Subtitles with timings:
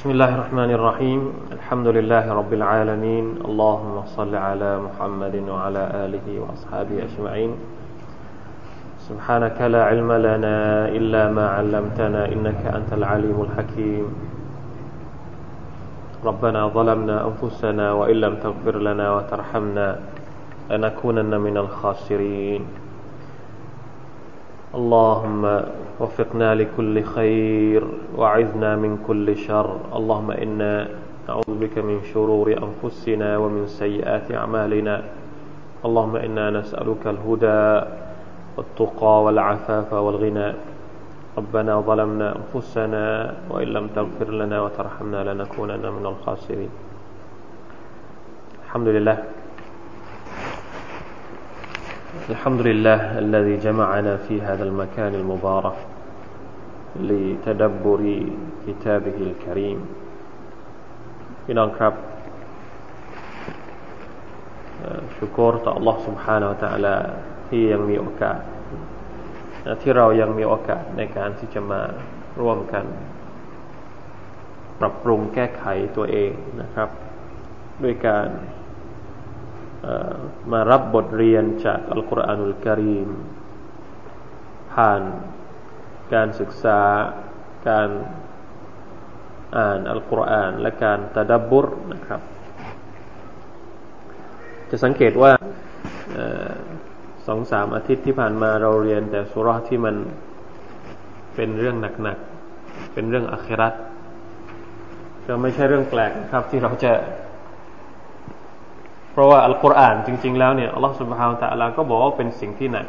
[0.00, 1.20] بسم الله الرحمن الرحيم.
[1.60, 3.44] الحمد لله رب العالمين.
[3.44, 7.52] اللهم صل على محمد وعلى آله وأصحابه أجمعين.
[9.12, 14.06] سبحانك لا علم لنا إلا ما علمتنا إنك أنت العليم الحكيم.
[16.24, 19.88] ربنا ظلمنا أنفسنا وإن لم تغفر لنا وترحمنا
[20.70, 22.62] لنكونن من الخاسرين.
[24.70, 25.42] اللهم
[26.00, 27.82] وفقنا لكل خير
[28.16, 29.76] وعذنا من كل شر.
[29.98, 30.88] اللهم إنا
[31.28, 35.02] نعوذ بك من شرور أنفسنا ومن سيئات أعمالنا.
[35.84, 37.62] اللهم إنا نسألك الهدى
[38.56, 40.48] والتقى والعفاف والغنى.
[41.38, 46.70] ربنا ظلمنا أنفسنا وإن لم تغفر لنا وترحمنا لنكونن من الخاسرين.
[48.66, 49.39] الحمد لله.
[52.33, 55.77] الحمد لله الذي جمعنا في هذا المكان المبارك
[57.09, 58.01] لتدبر
[58.65, 59.79] كتابه الكريم
[61.43, 61.93] พี่น้องครับ
[65.15, 66.95] ชุกรต่อ Allah سبحانه และ تعالى
[67.47, 68.39] ที่ยังมีโอกาส
[69.81, 71.81] ที่เรายังมีโอกาสในการที่จะมา
[72.41, 72.85] ร่วมกัน
[74.79, 75.65] ปรับปรุงแก้ไข
[75.97, 76.31] ตัวเอง
[76.61, 76.89] นะครับ
[77.83, 78.27] ด้วยการ
[80.52, 83.10] มารับบทเรียนจากอัลกุรอานุลกิริม
[84.74, 85.02] ผ่าน
[86.14, 86.80] การศึกษา
[87.68, 87.88] การ
[89.56, 92.20] อ่านอัลกุรอานและการตะดับบุรนะครับ
[94.70, 95.32] จะสังเกตว่า
[97.26, 99.96] สองสามอาทิตย์ที่ผ่านมาเราเรียนแต่สุราที่มัน
[101.34, 103.74] เป็นเรื่องหนักๆ เป็นเรื่องอัครัต
[105.26, 106.92] ก็ไม่ใช่เรื่องแปลกนะครับที่เราจะ
[109.20, 112.86] ราะว่าอัลกุรอานจริง ๆ แล้วเนี่ยอัลลอฮฺสุบฮาวตะลาก็บอกว่าเป็นสิ่งที่หนัก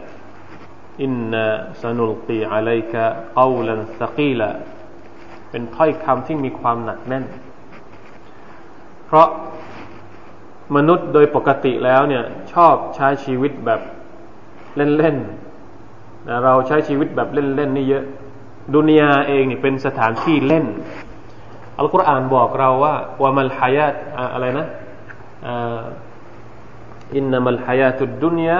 [1.04, 1.46] อินนา
[1.82, 3.04] สนุลกีอะลัยกะ
[3.38, 4.50] กาวลันสกีละ
[5.50, 7.26] เป็นถ้อยคำที่มีความหนักแน่น
[9.06, 9.28] เพราะ
[10.76, 12.23] มนุษย์โดยปกติแล้วเนี่ย
[12.54, 13.82] ชอบใช้ชีวิตแบบ
[14.76, 18.04] เล่นๆนะเราใช้ชีวิตแบบเล่นๆนี่เยอะ
[18.76, 20.66] ดุนยาเองเนี่เป็นสถานที่เล่น
[21.80, 23.95] อัลกุรอานบอกเราว่า วามัลฮายาต
[24.34, 24.67] อะไรนะ
[27.16, 28.60] อินนัมัลฮายาตุดดุนยา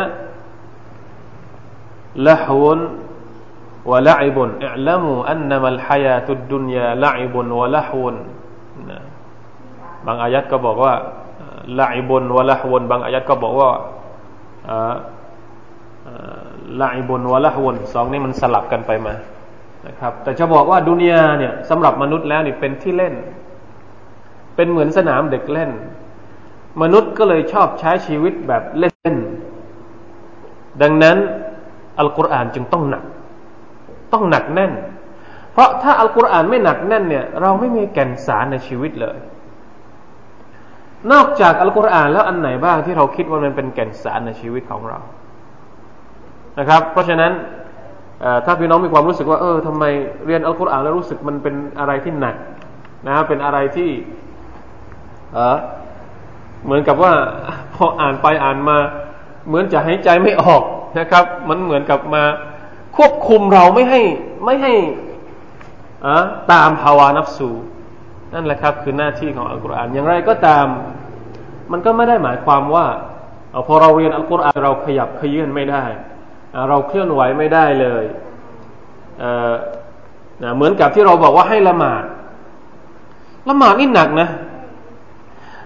[2.28, 2.80] ละฮวน
[3.92, 8.16] วะละอิบุนอิลัมูอันนัมัลฮายาตุดดุนยาละอิบุนวะละฮวน
[10.06, 10.94] บางอายัดก็บอกว่า
[11.80, 13.70] ละอิบุนวะละฮวนบางอายัดก็บอกว่า
[16.82, 19.14] ละอิบุนวะละฮวนสองนี้มันสลับกันไปมา
[19.88, 23.14] นะครับ แต่จะบอกว่าดุนยาเนี่ยสำหรับมนุษย์แล้วนี่เป็นที่เล่น
[24.56, 25.72] เป็นเหมือนสนามเด็กเล่น
[26.82, 29.16] มนุษย์ก็เลยชอบใช้ชีวิตแบบเล่น
[30.82, 31.18] ดังนั้น
[32.00, 33.04] อัลกุรอานจึงต้องหนัก
[34.14, 34.72] ต้องหนักแน่น
[35.54, 39.18] เพราะถ้าอัลกุรอานไม่หนักแน่นเนี่ย เราไม่มีแก่นสารในชีวิตเลย
[41.12, 45.00] นอกจากอัลกุรอานแล้วอันไหนบ้างที่เราคิดว่ามันเป็นแก่นสารในชีวิตของเรา
[46.60, 47.32] นะครับ เพราะฉะนั้น
[48.46, 49.84] ถ้าพี่น้องมีความรู้สึกว่าเออทำไม
[50.26, 52.36] เรียนอัลกุรอานแล้วรู้สึกมันเป็นอะไรที่หนัก
[53.08, 53.90] นะเป็นอะไรที่
[55.34, 55.58] เออ
[56.66, 57.14] เหมือนกับว่า
[57.76, 58.78] พออ่านไปอ่านมา
[59.48, 60.64] เหมือนจะหายใจไม่ออก
[61.00, 62.24] นะครับ มันเหมือนกับมา
[62.96, 64.02] ควบคุมเราไม่ให้
[64.46, 64.74] ไม่ให้
[66.06, 66.18] อะ
[66.52, 67.50] ตามภาวานับสู
[68.34, 70.66] นั่นแหละครับ คือหน้าที่ของอัลกุรอานอย่างไรก็ตาม
[71.72, 72.86] มันก็ไม่ได้หมายความว่า
[73.68, 75.84] พอเราเรียนอัลกุรอานเราขยับขยื่นไม่ได้
[76.70, 78.04] เราเคลื่อนไหวไม่ได้เลย
[79.20, 82.04] เเหมือนกับที่เราบอกว่าให้ละหมาด
[83.50, 84.30] ละหมาดนี่หนักนะ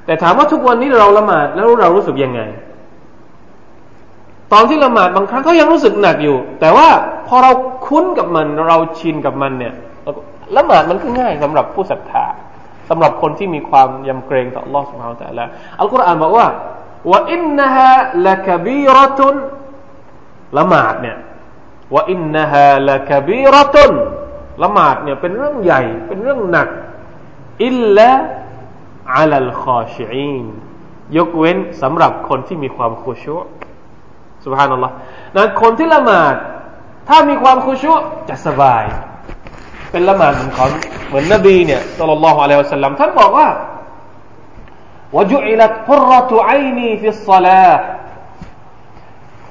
[0.07, 2.41] แต่ถามว่าทุกวันนี้เราละหมาดแล้วเรารู้สึกยังไง
[4.53, 6.89] ตอนที่ละหมาดบางครั้งก็ยังรู้สึกหนักอยู่ แต่ว่า
[7.27, 7.53] พอเรา
[7.87, 9.75] คุ้นกับมันเราชินกับมันเนี่ย
[10.57, 12.27] ละหมาดมันก็ง่าย สำหรับผู้ศรัทธา
[12.89, 15.45] สำหรับคนที่มีความยำเกรงต่อ Allah سبحانه และ تعالى
[15.81, 16.47] อัลกุรอานบอกว่า
[17.11, 17.91] ว่าอินนะฮะ
[18.27, 19.37] ละกบีรตุน
[20.59, 21.17] ละหมาดเนี่ย
[21.95, 23.93] ว่าอินนะฮะละกบีรตุน
[24.63, 26.69] ละหมาดเนี่ยเป็นเรื่องใหญ่ เป็นเรื่องหนัก
[27.65, 28.11] อิลละ
[29.14, 30.46] อัลลคอชีอิน
[31.18, 33.38] ยกเว้นสำหรับคนที่มีความคุชุ
[34.44, 34.94] สุบฮานัลลอฮ์
[35.36, 36.36] นะคนที่ละหมาด
[37.10, 37.94] ถ้ามีความคุชุ
[38.30, 38.84] จะสบาย
[39.92, 40.70] เป็นละหมาดเหมือนของ
[41.08, 43.48] เหมือนนบีเนี่ยصلى الله عليه وسلمท่านบอกว่า
[45.18, 47.68] وجعلت قرة عيني في الصلاة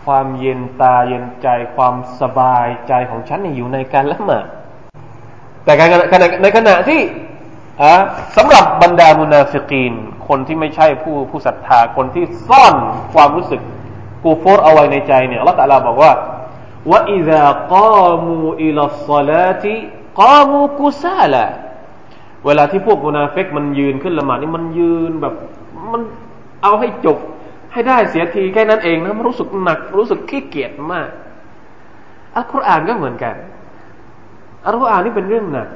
[0.04, 1.46] ความเย็นตาเย็นใจ
[1.76, 4.44] ความสบายใจของฉันอยู่ในการละหมาด
[5.64, 5.72] แต่
[6.42, 7.00] ในขณะที่
[7.82, 7.94] อะ
[8.36, 9.92] สำหรับบรรดาمنافقين
[10.28, 12.74] คนที่ไม่ใช่ผู้ผู้ศรัทธาคนที่ซ่อน
[13.14, 13.60] ความรู้สึก
[14.24, 16.12] กูฟอร์เอาไว้ในใจเนี่ยอัลลอฮฺตะลาบอกว่า
[16.90, 17.42] ว่าอิดะ
[17.72, 18.78] กามูอิล
[19.08, 19.74] สลาติ
[20.20, 21.44] กามูกุซาละ
[22.46, 25.34] เวลาที่พวกมุนาเฟกมันยืนขึ้นละหมาดนี่มันยืนแบบ
[25.92, 26.02] มัน
[26.62, 27.18] เอาให้จบ
[27.72, 31.08] ให้ได้เสียทีแค่นั้นเองนะมันรู้สึกหนักรู้สึกขี้เกียจมาก
[32.36, 33.34] อัลกุรอานก็เหมือนกัน
[34.66, 35.68] อัลกุรอานนี่เป็นเรื่องหนัก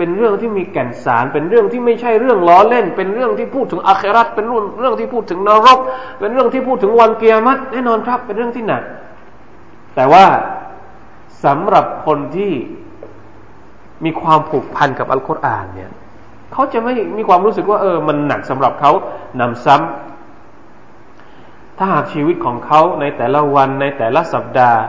[0.00, 5.78] เป็นเรื่องที่มีแก่นสาร เป็นเรื่องที่ไม่ใช่เรื่องล้อเล่น เป็นเรื่องที่พูดถึงอาคราตเป็นเรื่องเรื่องที่พูดถึงนรก
[6.20, 8.82] เป็นเรื่องที่พูดถึงวันเกียรติแน่นอนครับ เป็นเรื่องที่หนัก
[9.94, 10.24] แต่ว่า
[11.44, 12.52] สำหรับคนที่
[14.04, 15.90] มีความผูกพันกับอัลกุรอานเนี่ย
[16.52, 18.92] เขาจะไม่มีความรู้สึกว่าเออ มันหนักสำหรับเขา
[19.40, 24.80] นำซ้ำถ้าหากชีวิตของเขาในแต่ละวันในแต่ละสัปดาห์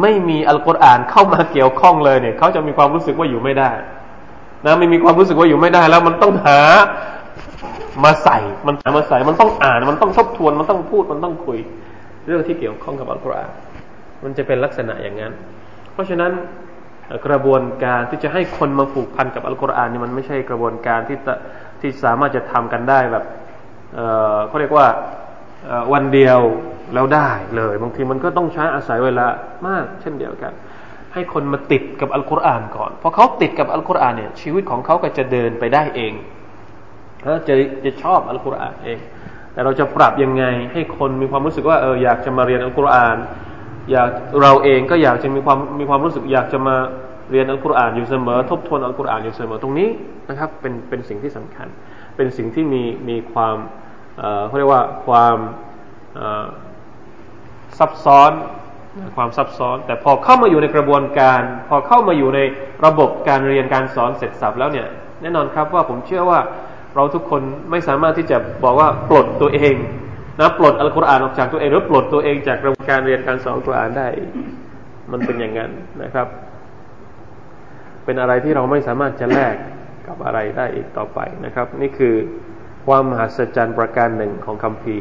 [0.00, 3.70] ไม่มีอัลกุรอานเข้ามาเกี่ยวข้องเลยเนี่ยเขาจะมีความรู้สึกว่าอยู่ไม่ได้
[4.64, 6.60] นะไม่มีความรู้สึกว่าอยู่ไม่ได้แล้วมันต้องหา
[8.04, 11.58] มาใส่มันหามาใส่มันต้องอ่านมันต้องทบทวนมันต้องพูดมันต้องคุย
[12.26, 13.50] เรื่องที่เกี่ยวข้องกับอัลกุรอาน
[14.24, 15.32] มันจะเป็นลักษณะอย่างนั้น
[15.92, 16.32] เพราะฉะนั้น
[17.26, 21.18] กระบวนการที่จะให้คนมาผูกพันกับอัลกุรอานนี่มันไม่ใช่กระบวนการที่
[21.80, 23.24] ที่สามารถจะทำกันได้แบบ
[23.94, 24.86] เเขาเรียกว่า
[25.92, 26.40] วันเดียว
[26.94, 29.26] แล้วได้เลย บางทีมันก็ต้องใช้อาศัยเวลา
[29.66, 30.52] มากเช่นเดียวกัน
[31.14, 36.12] ให้คนมาติดกับอัลกุรอานก่อนพอเขาติดกับอัลกุรอานเนี่ยชีวิตของเขาก็จะเดินไปได้เอง
[37.22, 37.54] แล้วจะ
[37.84, 38.98] จะชอบอัลกุรอานเอง
[39.52, 43.16] แต่เราจะปรับยังไงให้คนมีความรู้สึกว่าเอออยากจะมาเรียนอัลกุรอาน
[43.90, 44.10] อยาก
[44.42, 46.76] เราเองก็อยากจะมีความมีความรู้สึกอยากจะมา
[47.30, 49.88] เรียนอัลกุรอานอยู่เสมอ ทบทวนอัลกุรอานอยู่เสมอตรงนี้
[50.28, 51.68] นะครับ เป็นเป็นสิ่งที่สำคัญ
[52.16, 53.56] เป็นสิ่งที่มีมีความ
[54.46, 55.36] เขาเรียกว่าความ
[57.78, 58.32] ซับซ้อน
[59.15, 62.39] ความซับซ้อน แต่พอเข้ามาอยู่ในกระบวนการ พอเข้ามาอยู่ใน
[62.85, 64.87] ระบบการเรียนการสอนเสร็จสับแล้วเนี่ย
[65.21, 66.39] แน่นอนครับว่าผมเชื่อว่า
[66.95, 69.75] เราทุกคนไม่สามารถที่จะบอกว่าปลดตัวเอง
[70.39, 74.07] นะปลดอัลกุรอานออกจากตัวเองหรือปลดตัวเองจากกระบวนการเรียนการสอนอัลกุรอานได้
[75.11, 75.71] มันเป็นอย่างนั้น
[76.03, 76.27] นะครับ
[78.05, 79.55] เป็นอะไรที่เราไม่สามารถจะแลก
[80.07, 82.15] กับอะไรได้อีกต่อไปนะครับ นี่คือ
[82.85, 84.97] ความมหัศจรรย์ประการหนึ่งของคำพี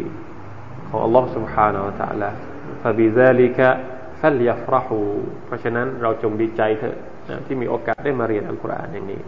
[0.89, 2.31] ของอัลลอฮฺ سبحانه และ تعالى
[2.82, 3.70] ฟาบิซาลิกะ
[4.20, 5.02] ฟัลยฟรหู
[5.46, 6.98] เพราะฉะนั้นเราจงดีใจเถอะ
[7.30, 9.22] นะที่มีโอกาสได้มาเรียนอัลกุรอานอย่างนี้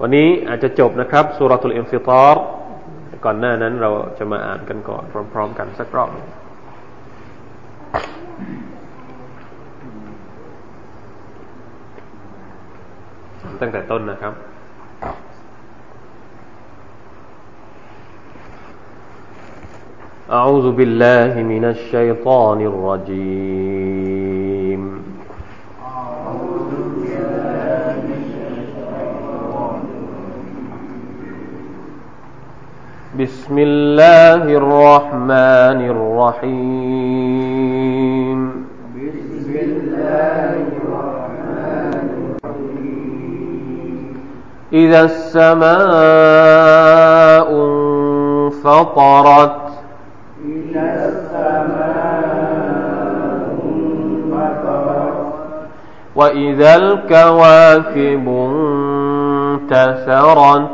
[0.00, 2.42] วันนี้อาจจะจบนะครับสุรทูลอินฟิตาร์
[3.24, 6.10] ก่อนหน้านั้นเราจะมาอ่านกันก่อน พร้อม ๆ กันสักรอบ
[13.60, 14.34] ตั้งแต่ต้นนะครับ
[20.32, 24.02] أعوذ بالله من الشيطان الرجيم.
[33.20, 37.32] بسم الله الرحمن الرحيم.
[38.96, 42.08] بسم الله الرحمن
[42.44, 44.00] الرحيم
[44.72, 45.72] إذا السماء
[48.48, 49.61] انفطرت
[56.16, 58.28] وإذا الكواكب
[59.70, 60.68] انتثرت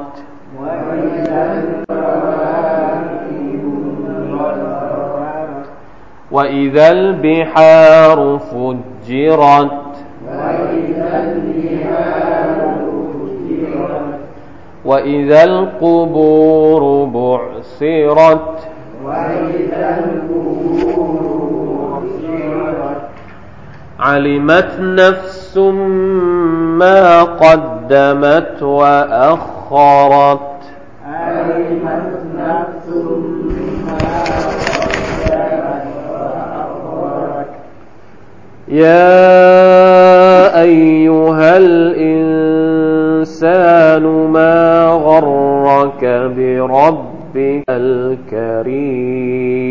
[6.31, 9.73] وإذا البحار فجرت
[14.85, 18.59] وإذا القبور بعثرت
[19.05, 20.79] وإذا القبور
[24.01, 25.28] علمت نفس
[26.79, 30.41] ما قدمت وأخرت.
[31.07, 32.89] علمت نفس
[38.69, 42.73] يا أيها الإنسان
[44.33, 46.05] ما غرك
[46.37, 49.68] بربك ربك الكريم؟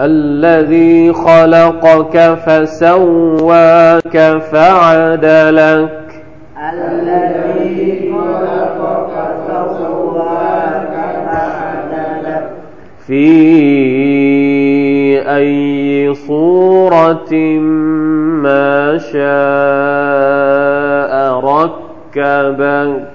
[0.00, 4.18] الذي خلقك فسواك
[4.52, 5.98] فعدلك.
[6.58, 9.14] الذي خلقك
[9.48, 10.96] فسواك
[11.26, 12.44] فعدلك
[13.06, 13.32] في
[15.36, 17.34] أي صورة
[18.42, 19.22] ما شاء
[21.40, 23.11] ركبك.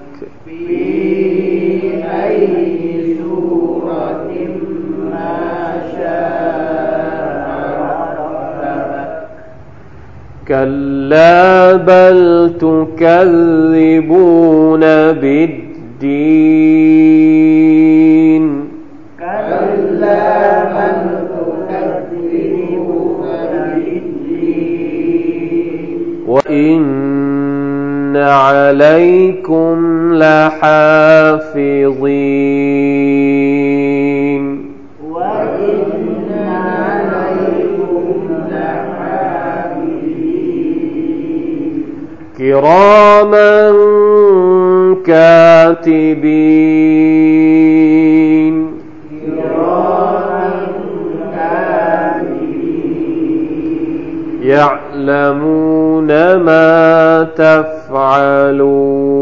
[10.48, 14.00] كلا بل تكذبون
[15.12, 15.68] بالدين
[19.18, 20.98] كلا بل
[21.36, 23.28] تكذبون
[23.74, 24.88] بالدين
[26.28, 29.76] وإن عليكم
[30.14, 31.58] لحافظين
[42.48, 43.72] كراما
[45.06, 46.68] كاتبين
[54.42, 59.17] يعلمون ما تفعلون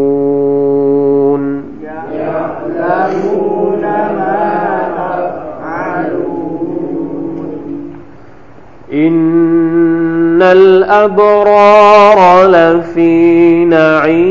[10.37, 14.27] إن الأبرار لفي نعيم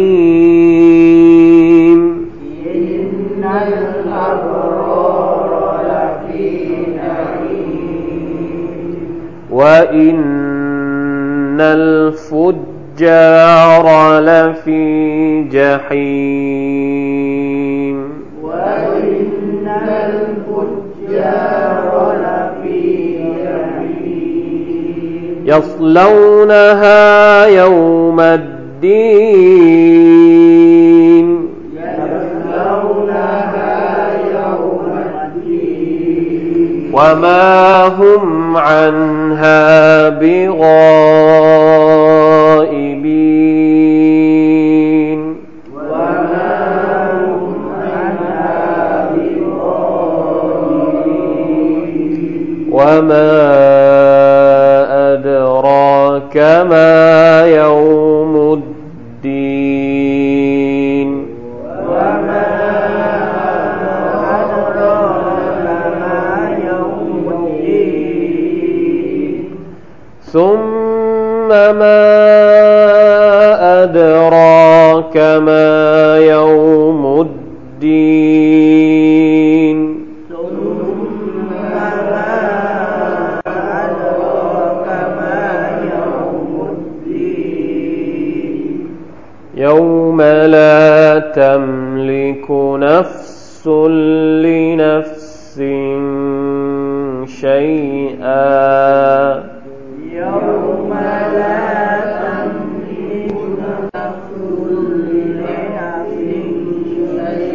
[2.75, 5.49] إن الأبرار
[5.81, 8.95] لفي نعيم
[9.51, 10.45] وإن
[11.55, 13.85] إن الفجار
[14.19, 16.85] لفي جحيم
[18.43, 21.64] وإن الفجار
[25.45, 28.55] يصلونها يوم الدين.
[31.73, 32.57] يصلونها
[34.33, 34.87] يوم
[35.35, 40.55] الدين وما هم عنها بغائبين.
[45.75, 46.51] وما
[47.21, 49.65] هم عنها بغائبين.
[52.71, 53.64] وما
[56.35, 58.35] أدراك ما يوم
[59.23, 59.95] الدين
[61.87, 62.47] وما
[66.67, 67.25] يوم
[67.63, 68.49] الدين.
[70.21, 72.03] ثم ما
[73.83, 78.54] أدراك ما يوم الدين.
[90.47, 95.57] لا تملك نفس لنفس
[97.41, 98.35] شيئا.
[100.13, 100.93] يوم
[101.33, 103.35] لا تملك
[103.95, 104.31] نفس
[105.13, 106.25] لنفس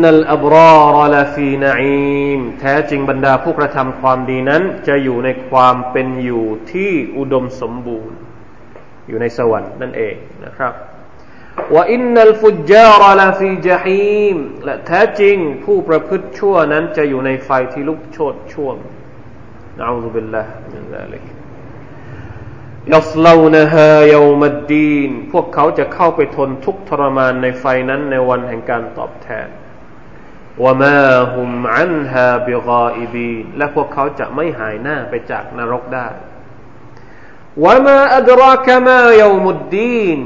[0.00, 8.16] ن الأبرار لفي نعيمแท้จริงบรรดาผู้กระทำความดีนั้น จะอยู่ในความเป็นอยู่ที่อุดมสมบูรณ์
[9.08, 10.14] อยู่ในสวรรค์นั่นเอง
[10.44, 10.72] นะครับ
[11.74, 18.76] وإن الفجار لفي جحيمและแท้จริงผู้ประพฤติชั่วนั้นจะอยู่ในไฟที่ลุกโชนช่วง
[19.78, 21.24] نعوذ بالله من ذلك
[22.94, 29.48] يصلونها يوم الدين พวกเขาจะเข้าไปทนทุกทรมานในไฟนั้นในวันแห่งการตอบแทน
[30.62, 31.00] ว่ามา
[31.34, 36.08] ฮุมอันฮาบิกาอิบีและพวกเขาจะไม่หายหน้าไปจากนรกได้
[37.62, 40.20] ว่ามาอัดรากมาเยามุดดีน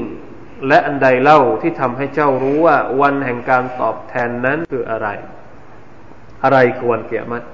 [0.67, 5.07] และอันใดเล่าที่ทำให้เจ้ารู้ว่า วันแห่งการตอบแทนนั้นคืออะไร
[6.43, 7.45] อะไรคือวันเกียรติ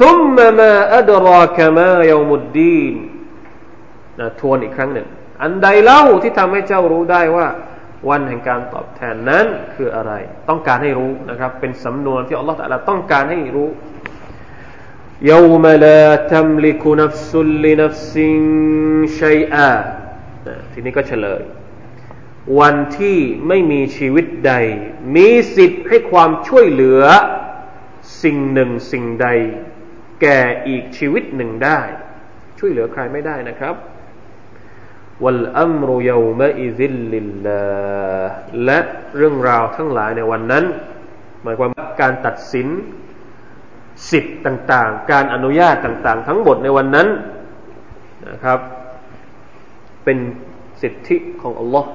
[0.00, 2.94] ซุมมามาอัดรากมาเยามุดดีน
[4.18, 5.08] นะทวนอีกครั้งหนึ่ง
[5.42, 7.46] อันใดเล่าที่ทำให้เจ้ารู้ได้ว่า
[8.09, 9.45] วันแห่งการตอบแทนนั้น
[9.75, 10.13] คืออะไร
[10.49, 13.69] ต้องการให้รู้นะครับ เป็นสำนวนที่อัลลอฮฺตะลาต้องการให้รู้
[15.31, 17.31] يوم لا تملك نفس
[17.63, 18.13] لنفس
[19.21, 19.69] شيئا
[20.71, 21.41] ทีนี้ก็เฉลย
[22.59, 23.17] วันที่
[23.47, 24.53] ไม่มีชีวิตใด
[25.15, 27.03] มีสิทธิ์ให้ความช่วยเหลือ
[28.23, 29.27] สิ่งหนึ่งสิ่งใด
[30.21, 31.81] แก่อีกชีวิตหนึ่งได้
[32.59, 33.75] ช่วยเหลือใครไม่ได้นะครับ
[35.22, 37.62] วัลอัมรุยามะอิซิลลิลลา
[38.64, 38.78] และ
[39.16, 40.64] เรื่องราวทั้งหลายในวันนั้น
[41.42, 42.68] หมายความว่าการตัดสิน
[44.10, 47.08] สิทธิ์ต่างๆ การอนุญาตต่างๆ ทั้งหมดในวันนั้น
[48.28, 48.60] นะครับ
[50.04, 50.18] เป็น
[50.82, 51.90] สิทธิของอัลลอฮ์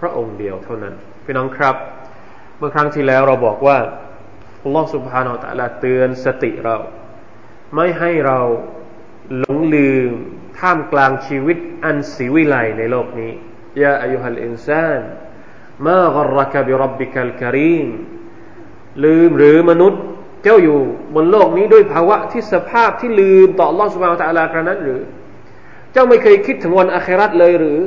[0.00, 0.94] พระองค์เดียวเท่านั้น
[1.24, 1.76] พี่น้องครับ
[2.58, 3.78] เมื่อครั้งที่แล้วเราบอกว่า
[4.64, 6.76] อัลลอฮ์สุบฮานาอัลลอฮ์เตือนสติเรา
[7.74, 8.38] ไม่ให้เรา
[9.38, 10.12] หลงลืม
[10.58, 13.32] ท่ามกลางชีวิตอันสีวิไลในโลกนี้
[13.82, 15.00] ยาอายุฮัลอินซาน
[15.86, 17.86] มากรกะบิรับบิกัลการีม
[19.04, 20.02] ลืมหรือมนุษย์
[20.42, 20.78] เจ้าอยู่
[21.14, 25.00] บนโลกนี้ด้วยภาวะที่สภาพที่ลืมต่อลอสุบานตะลากระนั้นหรือ
[25.92, 27.78] เจ้าไม่เคยคิดถึงวันอาครัตเลยหรือ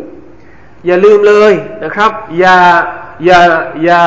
[0.85, 2.57] อย่าลืมเลยนะครับ อย่า
[3.25, 3.39] อย่า
[3.83, 4.01] อย่า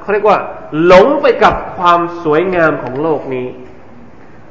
[0.00, 0.38] เขาเรียกว่า
[0.86, 3.48] หลงไปกับความสวยงามของโลกนี้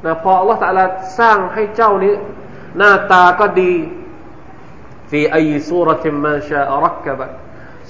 [0.06, 0.86] นะพออัลลอฮฺตะลา
[1.20, 2.14] สร้างให้เจ้านี้
[2.78, 3.72] หน้าตาก็ดี
[5.10, 7.28] ฟีอัยซูรติมาชาอักกะบะ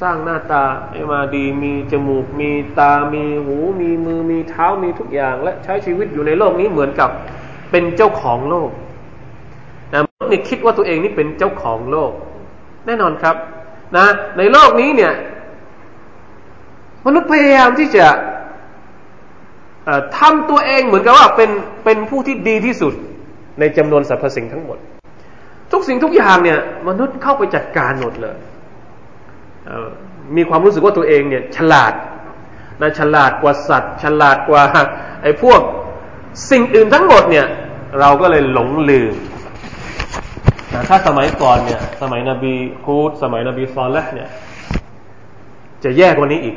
[0.02, 7.10] สร้างหน้าตาให้มาดี มีจมูก มีตา มีหู มีมือ มีเท้า มีทุกอย่าง และใช้ชีวิตอยู่ในโลกนี้เหมือนกับ
[7.72, 8.70] เป็นเจ้าของโลก
[9.94, 12.12] นะมนุษย์นี่คิดว่าตัวเองนี่เป็นเจ้าของโลก
[12.86, 13.36] แน่นอนครับ
[13.96, 14.06] นะ
[14.38, 15.13] ในโลกนี้เนี่ย
[17.06, 18.08] มนุษย์พยายามที่จะ
[20.18, 21.52] ทำตัวเองเหมือนกับว่าเป็น
[21.86, 22.94] เป็นผู้ที่ดีที่สุด
[23.60, 24.77] ในจำนวนสรรพสิ่งทั้งหมด
[25.72, 28.38] ทุกสิ่งทุกอย่างเนี่ย มนุษย์เข้าไปจัดการหมดเลย
[30.36, 31.93] มีความรู้สึกว่าตัวเองเนี่ยฉลาด
[32.81, 34.62] นะฉลาดกว่าสัตว์ ฉลาดกว่า
[35.24, 35.60] ไอ้พวก
[36.51, 37.45] สิ่งอื่นทั้งหมดเนี่ย
[38.00, 39.13] เราก็เลยหลงลืม
[40.89, 42.53] ถ้าสมัยก่อนเนี่ย สมัยนบี
[42.86, 44.29] ฮูดสมัยนบีซอลและเนี่ย
[45.83, 46.55] จะแย่กว่านี้อีก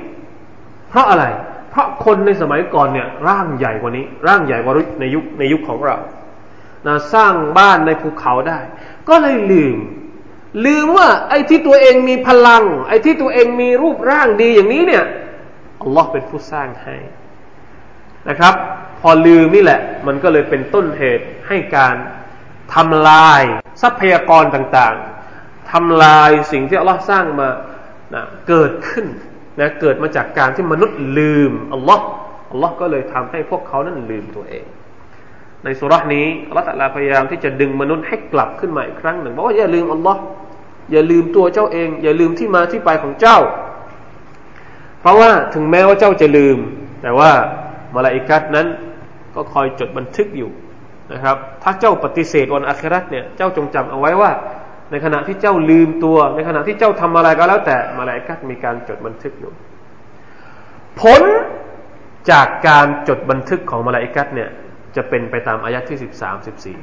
[0.89, 1.25] เพราะอะไร
[1.71, 5.97] เพราะคนในสมัยก่อนเนี่ย ร่างใหญ่กว่านี้ ร่างใหญ่กว่าในยุคในยุคของเรา
[6.87, 8.61] นะสร้างบ้านในภูเขาได้
[9.09, 9.79] ก็เลยลืม
[10.65, 15.05] ลืมว่า ไอ้ที่ตัวเองมีพลัง ไอ้ที่ตัวเองมีรูปร่างดีอย่างนี้เนี่ย
[15.83, 16.97] อัลลอฮ์เป็นผู้สร้างให้
[18.29, 18.55] นะครับ
[19.01, 21.95] พอลืมนี่แหละ มันก็เลยเป็นต้นเหตุให้การ
[22.75, 23.43] ทำลาย
[23.83, 27.49] ทรัพยากรต่างๆทำลายสิ่งที่อัลลอฮ์สร้างมา
[28.15, 29.07] นะเกิดขึ้น
[29.61, 32.05] นะเกิดมาจากการที่มนุษย์ลืมอัลลอฮ์
[32.51, 34.67] อัลลอฮ์ก็เลยทำให้พวกเขานั้นลืมตัวเอง
[35.67, 40.21] ในสุรานี้อัลลอฮ์ตะลาพยายามที่จะดึงมนุษย์ให้กลับขึ้นมาอีกครั้งหนึ่งบอกว่าอย่าลืมอัลลอฮ์
[40.93, 43.39] อย่าลืมตัวเจ้าเอง อย่าลืมที่มาที่ไปของเจ้า
[45.01, 46.59] เพราะว่าถึงแม้ว่าเจ้าจะลืม
[47.03, 47.31] แต่ว่า
[47.95, 48.67] มาลาอิกัดนั้น
[49.35, 50.51] ก็คอยจดบันทึกอยู่
[51.13, 54.31] นะครับ ถ้าเจ้าปฏิเสธวันอาคราตเนี่ยเจ้าจงจำเอาไว้ว่า
[54.91, 59.53] ในขณะที่เจ้าลืมตัว ในขณะที่เจ้าทำอะไรก็แล้วแต่มาลายกัดมีการจดบันทึกอยู่
[61.01, 61.23] ผล
[62.31, 64.51] จากการจดบันทึกของมาลายกัดเนี่ย
[64.97, 66.79] จะเป็นไปตามอายะที่สิบสามสิบสี่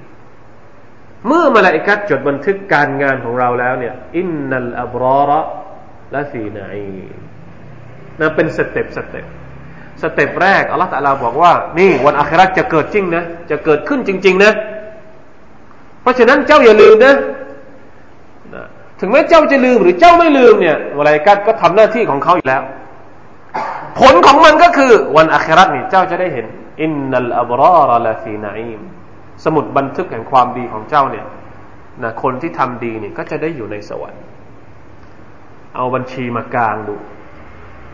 [1.28, 6.80] เมื่อมลาอิกะฮ์จดบันทึกการงานของเราแล้วเนี่ย إن الأبرار لفي نعيم
[8.20, 9.26] นั่นเป็น step step
[10.02, 14.52] step แรกอัลลอฮฺตะอาลาบอกว่า นี่วันอาคิเราะฮ์จะเกิดจริงนะจะเกิดขึ้นจริง ๆ นะ
[16.02, 17.16] เพราะฉะนั้นเจ้าอย่าลืมนะ
[19.00, 22.64] ถึงแม้เจ้าจะลืมหรือเจ้าไม่ลืมเนี่ยมลาอิกะฮ์ก็ทำหน้าที่ของเขาอยู่แล้ว
[24.00, 26.46] ผลของมันก็คือวันอาคิเราะฮ์นี่เจ้าจะได้เห็น
[26.82, 28.82] อินนัลอับรอรลาฟีนาอิม
[29.44, 31.26] สมุดบันทึกแห่งความดีของเจ้าเนี่ย
[32.04, 34.24] นะคนที่ทำดีเนี่ยก็จะได้อยู่ในสวรรค์
[35.76, 36.96] เอาบัญชีมากลางดู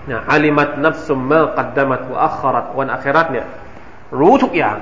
[0.10, 3.46] นะอาลิมัตนับสุมเมกัดดามัตวอัครัตวันอัครัตเนี่ย
[4.20, 4.78] รู้ทุกอย่าง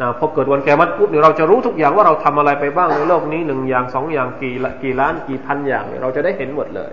[0.00, 6.92] นะพอเกิดวันแกมัดปุ๊บเนี่ยเราจะรู้ทุกอย่างว่าเราทำอะไรไปบ้างในโลกนี้หนึ่งอย่างสองอย่างกี่กี่ล้านกี่พันอย่างเนี่ยเราจะได้เห็นหมดเลย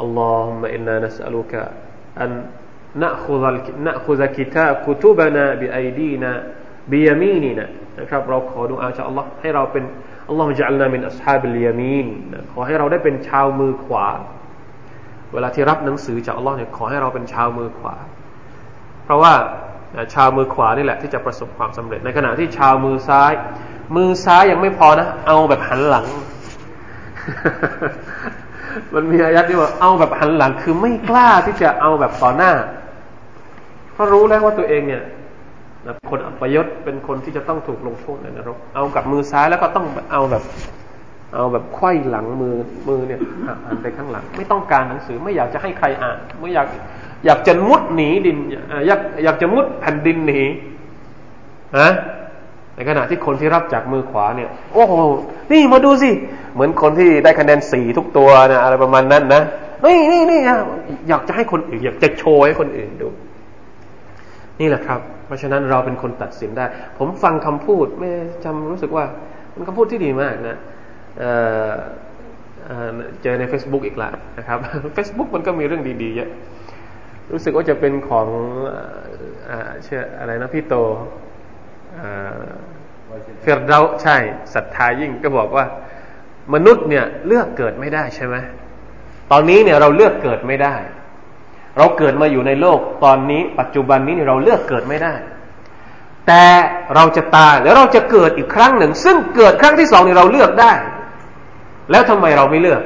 [0.00, 1.62] อัลลอฮุมะอินนานัสอัลุกะ
[2.20, 2.30] อัน
[2.95, 3.43] نأخذ
[3.87, 6.31] نأخذ كتاب كتبنا بأيدينا
[6.91, 7.65] بيميننا
[7.99, 9.83] นะครับเราขอดูอาจากอัลลอฮ์ให้เราเป็น
[10.27, 12.07] อัลลอฮ์จัลนามินอัศฮาบิลยามีน
[12.51, 14.07] ขอให้เราได้เป็นชาวมือขวา
[15.33, 17.95] เวลาที่รับหนังสือจากอัลลอฮ์เนี่ยขอให้เราเป็นชาวมือขวา
[19.03, 19.33] เพราะว่า
[20.13, 23.31] ชาวมือขวานี่แหละที่จะประสบความสำเร็จ ในขณะที่ชาวมือซ้าย
[23.95, 26.05] มือซ้ายยังไม่พอนะ เอาแบบหันหลัง
[28.93, 32.53] มันมีอายัดที่ว่าเอาแบบหันหลัง คือไม่กล้าที่จะเอาแบบต่อหน้า
[33.96, 35.02] เพราะรู้แล้วว่าตัวเองเนี่ย
[36.10, 40.42] คนอัปยศเป็นคนที่จะต้องถูกลงโทษในนรก เอากับมือซ้ายแล้วก็ต้องเอาแบบ
[41.34, 42.54] เอาแบบไขว้หลังมือ
[42.88, 43.20] มือเนี่ย
[43.66, 46.68] หันไปข้างหลัง ไม่ต้องการหนังสือไม่อยากจะให้ใครอ่าน ไม่อยาก
[47.26, 48.38] อยากจะมุดหนีดิน
[48.86, 50.42] อยากอยากจะมุดแผ่นดินหนี
[51.78, 51.90] นะ
[52.76, 54.92] ในขณะที่คนที่รับจากมือขวาเนี่ย โอ้โห
[55.52, 56.10] นี่มาดูสิ
[56.54, 59.42] เหมือนคนที่ได้คะแนนสี่ทุกตัวนะอะไรประมาณนั้นนะ
[59.84, 60.40] นี่นี่นี่
[61.08, 63.08] อยากจะให้คนอื่น อยากจะโชว์ให้คนอื่นดู
[64.60, 66.66] นี่แหละครับ เพราะฉะนั้นเราเป็นคนตัดสินได้
[66.98, 68.10] ผมฟังคำพูดไม่
[68.44, 69.04] จำรู้สึกว่า
[69.52, 70.56] เป็นคำพูดที่ดีมากนะ
[73.22, 74.58] เจอใน Facebook อีกแล้วนะครับ
[74.96, 76.30] Facebook มันก็มีเรื่องดีๆเยอะ
[77.32, 78.26] รู้สึกว่าจะเป็นของ
[79.84, 80.74] เชื่ออะไรนะพี่โต
[83.40, 84.16] เฟิรเดาใช่
[84.54, 85.64] ศรัทธายิ่งก็บอกว่า
[86.54, 88.36] มนุษย์เนี่ยเลือกเกิดไม่ได้ใช่ไหม
[89.32, 90.74] ตอนนี้เนี่ยเราเลือกเกิดไม่ได้
[91.76, 95.14] เราเกิดมาอยู่ในโลกตอนนี้ ปัจจุบันนี้เราเลือกเกิดไม่ได้
[96.26, 96.44] แต่
[96.94, 100.72] เราจะตายแล้วเราจะเกิดอีกครั้งหนึ่ง ซึ่งเกิดครั้งที่สองนี่เราเลือกได้
[101.90, 102.82] แล้วทำไมเราไม่เลือก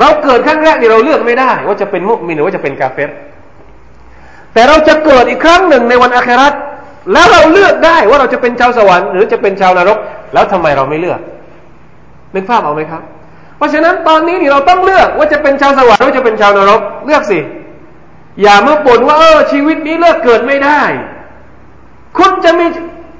[0.00, 3.10] เราเกิดครั้งแรกนี่เราเลือกไม่ได้ ว่าจะเป็นมุกมินหรือว่าจะเป็นกาเฟร
[4.52, 6.52] แต่เราจะเกิดอีกครั้งหนึ่งในวันอาคราต
[7.12, 9.98] แล้วเราเลือกได้ว่าเราจะเป็นชาวสวรรค์หรือจะเป็นชาวนรก
[10.32, 11.20] แล้วทำไมเราไม่เลือก
[12.34, 13.02] นึกภาพเอาไหมครับ
[13.62, 17.38] ราะฉะนั้นตอนนี้นี่เราต้องเลือกว่าจะเป็นชาวสวรรค์หรือจะเป็นชาวนรก เลือกสิ
[18.42, 20.82] อย่ามาบ่นว่าเออชีวิตนี้เลือกเกิดไม่ได้
[22.18, 22.66] คุณจะมี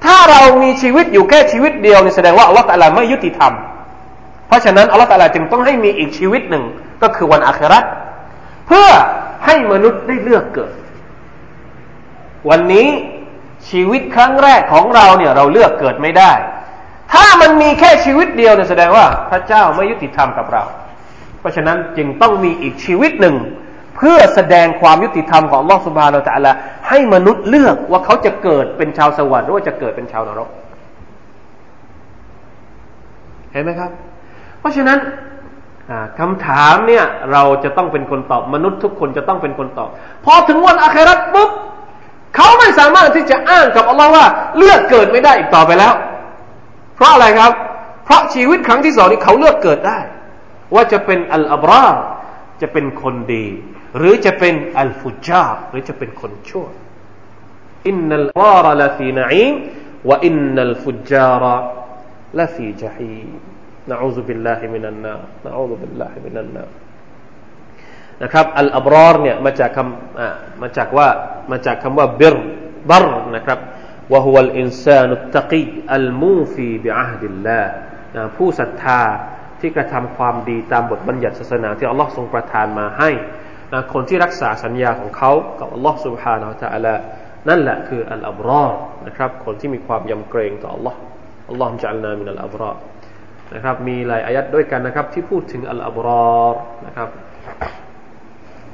[0.05, 3.52] ถ้าเรามีชีวิตอยู่แค่ชีวิตเดียวนี่แสดงว่าอัลลอฮฺตะลาไม่ยุติธรรม
[4.46, 6.64] เพราะฉะนั้นอัลลอฮฺตะลาจึงต้องให้มีอีกชีวิตหนึ่ง
[7.02, 7.85] ก็คือวันอาคราต
[8.66, 8.88] เพื่อ
[9.46, 10.72] ให้มนุษย์ได้เลือกเกิด
[12.50, 12.88] วันนี้
[13.68, 16.33] ชีวิตครั้งแรกของเราเนี่ยเราเลือกเกิดไม่ได้
[17.12, 20.65] ถ้ามันมีแค่ชีวิตเดียวเนี่ยแสดงว่า พระเจ้าไม่ยุติธรรมกับเรา
[21.41, 23.37] เพราะฉะนั้นจึงต้องมีอีกชีวิตหนึ่ง
[23.97, 26.57] เพื่อแสดงความยุติธรรมของลอสุบานาอัลลอฮฺ
[26.88, 30.49] ให้มนุษย์เลือกว่าเขาจะเกิดเป็นชาวสวรรค์หรือว่าจะเกิดเป็นชาวนรก
[33.53, 33.91] เห็นไหมครับ
[34.61, 34.99] เพราะฉะนั้น
[36.19, 39.91] คำถามเนี่ยเราจะต้องเป็นคนตอบมนุษย์ทุกคนจะต้องเป็นคนตอบ
[40.25, 41.51] พอถึงวันอาคราตปุ๊บ
[42.37, 44.27] เขาไม่สามารถที่จะอ้างกับอัลลอฮ์ว่า
[44.59, 45.93] เลือกเกิดไม่ได้อีกต่อไปแล้ว
[47.03, 47.53] ราะอะไรครับ
[48.05, 49.99] เพราะชีวิตครั้งที่สองนี้เขาเลือกเกิดได้
[50.75, 51.87] ว่าจะเป็นอัลอับรา
[52.62, 53.47] จะเป็นคนดี
[53.99, 56.67] หรือจะเป็นอัลฟุจาร์หรือจะเป็นคนชั่ว
[57.88, 59.55] อินนัลวาระลฟีนัอีม
[60.09, 66.64] وإن الفجار لفي جحيم نعوذ بالله من النار نعوذ بالله من النار
[68.23, 71.09] นะครับ الأبرار เนี่ยมาจากคำมาจากว่า
[71.51, 72.37] มาจากคำว่าبر
[72.90, 73.05] بر
[73.37, 73.59] นะครับ
[74.13, 75.65] وهو الإنسان التقي
[75.98, 77.65] الموفي بعهد الله
[78.15, 79.02] นะผู้ศรัทธา
[79.60, 83.10] ที่กระทำความดีตามบทบัญญัติศาสนาที่อัลลอฮ์ทรงประทานมาให้
[83.74, 86.96] นะคนที่รักษาสัญญาของเขากับอัลลอฮ์ سبحانه และ تعالى
[87.50, 88.65] นั่นแหละคืออัลอับรอ
[89.08, 91.00] นะครับคนที่มีความยำเกรงต่ออัลลอฮ์
[91.50, 92.72] อัลลอฮ์จัลนามินัลอับรอ
[93.54, 96.28] นะครับมีหลายอายัดด้วยกันนะครับที่พูดถึงอัลอับรอ
[96.86, 97.10] นะครับ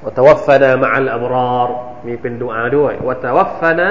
[0.03, 1.63] วะตวัฟฟนามะอัลอับรอ
[2.07, 3.89] มีเป็นดุอาด้วยวะตวัฟฟนา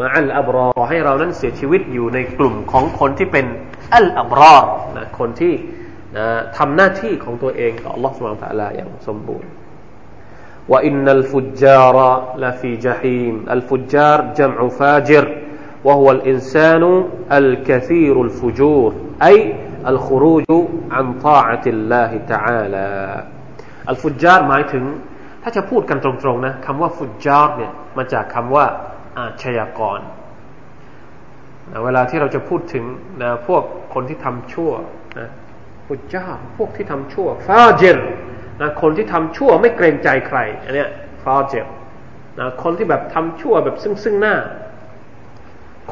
[0.00, 3.46] มาอัลอับรอให้เรานั้นเสียชีวิตอยู่ในกลุ่มของคนที่เป็น
[3.94, 4.56] อัลอับรอ
[4.96, 5.54] นะคนที่
[6.16, 9.50] นะทำหน้าที่ของตัวเองต่อ Allah سبحانه และ تعالى อย่างสมบูรณ์
[10.72, 11.96] وإن الفجار
[12.42, 15.24] لفي جحيم الفجار جمع فاجر
[15.86, 16.82] وهو الإنسان
[17.40, 18.90] الكثير الفجور
[19.28, 19.36] أي
[19.92, 20.44] الخروج
[20.96, 22.90] عن طاعة الله تعالى
[23.92, 24.84] الفجار หมายถึง
[25.42, 28.66] ถ้าจะพูดกันตรงๆนะคำว่าฟุจาร์เนี่ยมาจากคำว่า
[29.17, 29.99] อาชญากร
[31.71, 32.83] นะเวลาที่เราจะพูดถึง
[33.23, 34.71] นะพวกคนที่ทำชั่ว
[35.19, 35.29] นะ
[35.85, 36.27] พุทธเจ้า
[36.57, 37.99] พวกที่ทำชั่วฟาเจร
[38.61, 40.89] นะคนที่ทำชั่วไม่เกรงใจใครอันเนี้ย
[41.23, 41.67] ฟาเจร
[42.39, 44.35] นะคนที่แบบทำชั่วแบบซึ่งซึ่งหน้า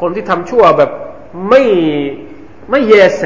[0.02, 0.92] คนที่ทำชั่วแบบ
[1.50, 1.64] ไม่
[2.72, 3.24] ไม่เยแส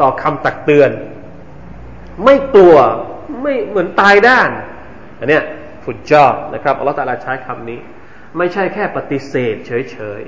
[0.00, 0.90] ต่อคำตักเตือน
[2.24, 2.76] ไม่กลัว
[3.42, 4.50] ไม่เหมือนตายด้าน
[5.18, 5.44] อันเนี้ย
[5.84, 6.24] ฟุตจา
[6.54, 7.80] นะครับอัลลอฮฺตาลาใช้คำนี้
[8.37, 10.21] ไม่ใช่แค่ปฏิเสธเฉย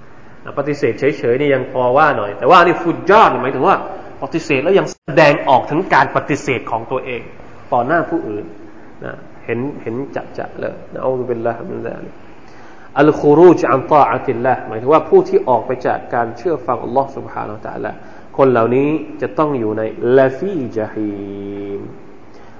[0.00, 3.76] ๆ ปฏิเสธเฉยๆนี่ยังพอว่าหน่อย แต่ว่านี่ฟุตยอดหมายถึงว่า
[4.22, 7.22] ปฏิเสธแล้วยังแสดงออกถึงการปฏิเสธของตัวเอง
[7.72, 8.44] ต่อหน้าผู้อื่น
[9.04, 12.10] นะเห็นเห็นจัดจะเลยนะอัลลอฮฺเป็นละมินซาลิ
[12.98, 17.92] อัลคูรูจอันตาอัติลละหมายถึงว่าผู้ที่ออกไปจากการเชื่อฟังอัลลอฮฺ سبحانه และ تعالى
[18.36, 18.88] คนเหล่านี้
[19.20, 19.82] จะต้องอยู่ใน
[20.16, 21.10] ลาฟีจาฮี
[21.78, 21.80] ม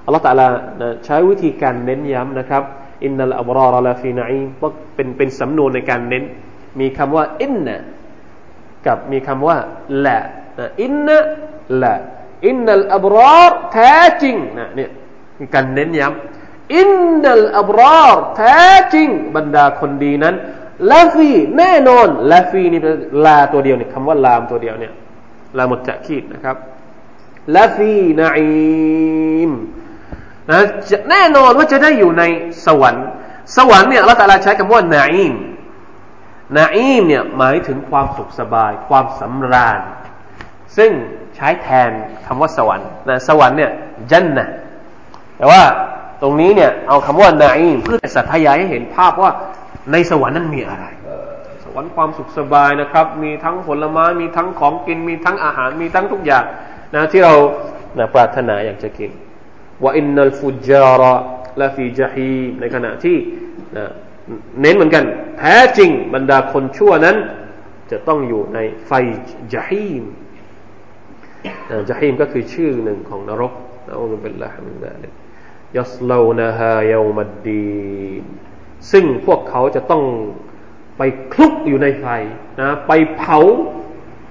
[0.04, 0.46] อัลลอฮฺตะลา
[1.04, 2.62] ใช้วิธีการเน้นย้ำนะครับ
[3.03, 4.35] อินนัลอับรอรลาฟีนัย
[4.95, 6.23] เป็นเป็นสำนวนในการเน้น
[6.79, 7.77] มีคำว่า إن
[8.85, 9.57] กับมีคำว่า
[10.05, 14.89] ل إن ل إن الأبرارแท้จริงนะเนี่ย
[15.53, 18.59] การเน้นย้ำإن الأبرارแท้
[18.93, 20.35] จริง บรรดาคนดีนั้น
[20.91, 22.81] لفيแน่นอนلفيนี่
[23.25, 24.93] ل ตัวเดียวเนี่ยคำว่าلام ตัวเดียวเนี่ย
[25.57, 26.57] لام التوكيدนะครับ
[27.55, 28.41] لفيนัย
[29.49, 29.51] ม
[30.49, 30.59] นะ
[31.09, 32.23] แน่นอนว่าจะได้อยู่ใน
[32.65, 33.07] สวรรค์
[33.55, 35.33] สวรรค์เนี่ยเราแต่ละใช้คำว่านาอิม
[36.57, 39.79] นาอิมเนี่ยหมายถึงความสุขสบาย ความสำราญ
[40.77, 40.91] ซึ่ง
[41.35, 41.89] ใช้แทน
[42.25, 43.71] คำว่าสวรรค์นะสวรรค์เนี่ย
[44.11, 44.47] จันนะ
[45.37, 45.61] แต่ว่า
[46.21, 49.31] ตรงนี้เนี่ยเอาคำว่านาอิมเพื่อสัตยายให้เห็นภาพว่า
[49.91, 50.85] ในสวรรค์นั้นมีอะไร
[51.63, 56.45] สวรรค์ความสุขสบายนะครับ มีทั้งผลไม้มีทั้งของกิน มีทั้งอาหารมีทั้งทุกอย่าง
[56.95, 57.33] นะที่เรา
[57.97, 59.11] นะปรารถนาอยากจะกิน
[59.83, 61.13] ว่าอินนัลฟุจาระ
[61.61, 63.17] ละฟีจฮีมในขณะที่
[63.77, 63.85] นะ
[64.61, 65.03] เน้นเหมือนกัน
[65.39, 67.17] แท้จริงบรรดาคนชั่วนั้น
[67.91, 68.91] จะต้องอยู่ในไฟ
[69.53, 70.03] จฮีม
[71.89, 73.53] จฮีมก็คือชื่อหนึ่งของนรก
[73.87, 75.11] นะอัลลอฮฺเป็นละฮ์มินดาลิก
[75.77, 78.11] ยัสลานะฮาเยามัดดี
[78.91, 80.03] ซึ่งพวกเขาจะต้อง
[80.97, 81.01] ไป
[81.33, 82.05] คลุกอยู่ในไฟ
[82.59, 83.39] นะไปเผา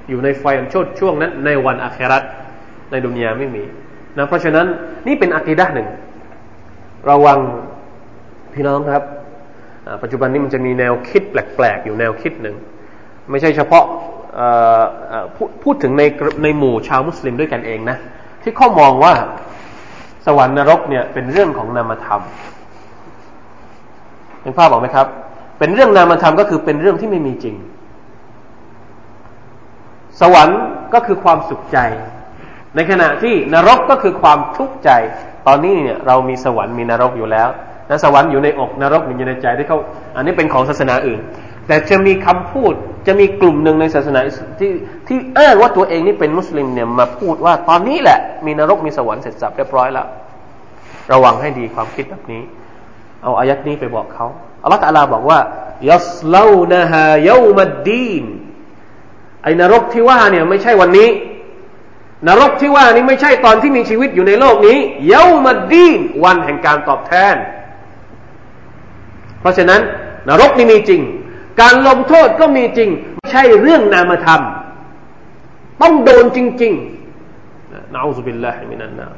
[0.09, 2.23] อยู่ในไฟอันโชดช่วงนั้น ในวันอาคราต
[2.91, 3.65] ในดุนยาไม่มี
[4.21, 4.67] นะเพราะฉะนั้น
[5.07, 5.89] นี่เป็นอักีดะหนึ่ง
[7.11, 7.39] ระวัง
[8.55, 9.03] พี่น้องครับ
[10.03, 12.57] ปัจจุบันนี้มันจะมีแนวคิดแปลกๆ อยู่แนวคิดหนึ่ง
[13.31, 13.85] ไม่ใช่เฉพาะ
[15.63, 16.03] พูดถึงใน
[16.43, 17.97] ในหมู่ชาวมุสลิมด้วยกันเองนะ
[18.43, 19.13] ที่เขามองว่า
[20.27, 22.23] สวรรค์นรกเนี่ยเป็นเรื่องของนามธรรม
[24.43, 25.07] เห็นภาพบอกไหมครับ
[25.59, 27.57] เป็นเรื่องนามธรรมก็คือเป็นเรื่องที่ไม่มีจริง
[30.21, 30.61] สวรรค์
[30.95, 31.79] ก็คือความสุขใจ
[32.77, 34.91] ในขณะที่นรกก็คือความทุกข์ใจ
[35.47, 37.49] ตอนนี้เนี่ยเรามีสวรรค์มีนรกอยู่แล้ว
[37.91, 39.79] นะสวรรค์อยู่ในอกนรกอยู่ในใจที่เขา
[40.17, 41.21] อันนี้เป็นของศาสนาอื่น
[41.67, 42.75] แต่จะมีคำพูด
[43.07, 44.21] จะมีกลุ่มหนึ่งในศาสนา
[44.61, 44.71] ที่
[45.09, 50.07] ที่อ้างว่าตัวเองนี่เป็นมุสลิมเนี่ยมาพูดว่าตอนนี้แหละ มีนรกมีสวรรค์เสร็จสับเรียบร้อยแล้ว
[51.13, 52.43] ระวังให้ดีความคิดแบบนี้
[53.23, 54.27] เอาอายัดนี้ไปบอกเขา
[54.63, 55.39] อัลลอฮฺตาลาบอกว่า
[55.91, 58.25] ยัสลานะฮะยามัดดีน
[59.43, 61.09] ไอ้นรกที่ว่าเนี่ยไม่ใช่วันนี้
[62.29, 64.79] นรกที่ว่านี้ไม่ใช่ตอนที่มีชีวิตอยู่ในโลกนี้
[65.09, 67.37] เยามัดดีนวันแห่งการตอบแทน
[69.41, 69.81] เพราะฉะนั้น
[70.29, 71.01] นรกนี่มีจริง
[71.61, 74.41] การลงโทษก็มีจริง ไม่ใช่เรื่องนามธรรม
[75.83, 79.09] ต้องโดนจริงๆنعوذ بالله من النار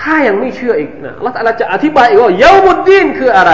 [0.00, 3.52] ถ้ายังไม่เชื่ออีกนะเราจะอธิบายอีกว่าيوم الدينคืออะไร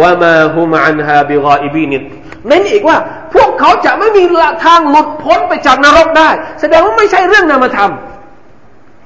[0.00, 2.02] وما هم عنها بغائبين
[2.48, 2.96] เน้นอีกว่า
[3.34, 4.24] พวกเขาจะไม่มี
[4.64, 6.28] ทางหลุดพ้นไปจากนรกได้
[6.60, 7.92] แสดงว่าไม่ใช่เรื่องนามธรรม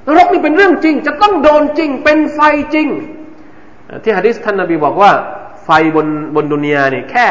[0.09, 2.41] นรกนี่เป็นเรื่องจริง จะต้องโดนจริง เป็นไฟ
[2.75, 2.89] จริง
[4.03, 5.11] ที่ฮะดิษท่านนบีบอกว่า
[5.65, 7.27] ไฟบนบนدنياเนี่ยแค่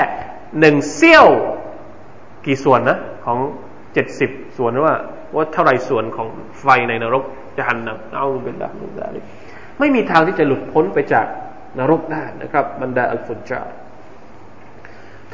[0.60, 1.28] หนึ่งเสี้ยว
[2.46, 3.40] กี่ส่วนนะ ของ
[3.94, 4.96] เจ็ดสิบส่วนว่า
[5.36, 6.28] ว่าเท่าไรส่วนของ
[6.62, 7.24] ไฟในนรก
[7.58, 9.24] จะหันนำเอาเป็นแบบนี้
[9.80, 11.26] ไม่มีทางที่จะหลุดพ้นไปจาก
[11.80, 13.62] นรกได้นะครับบรรดาอัลฟุจา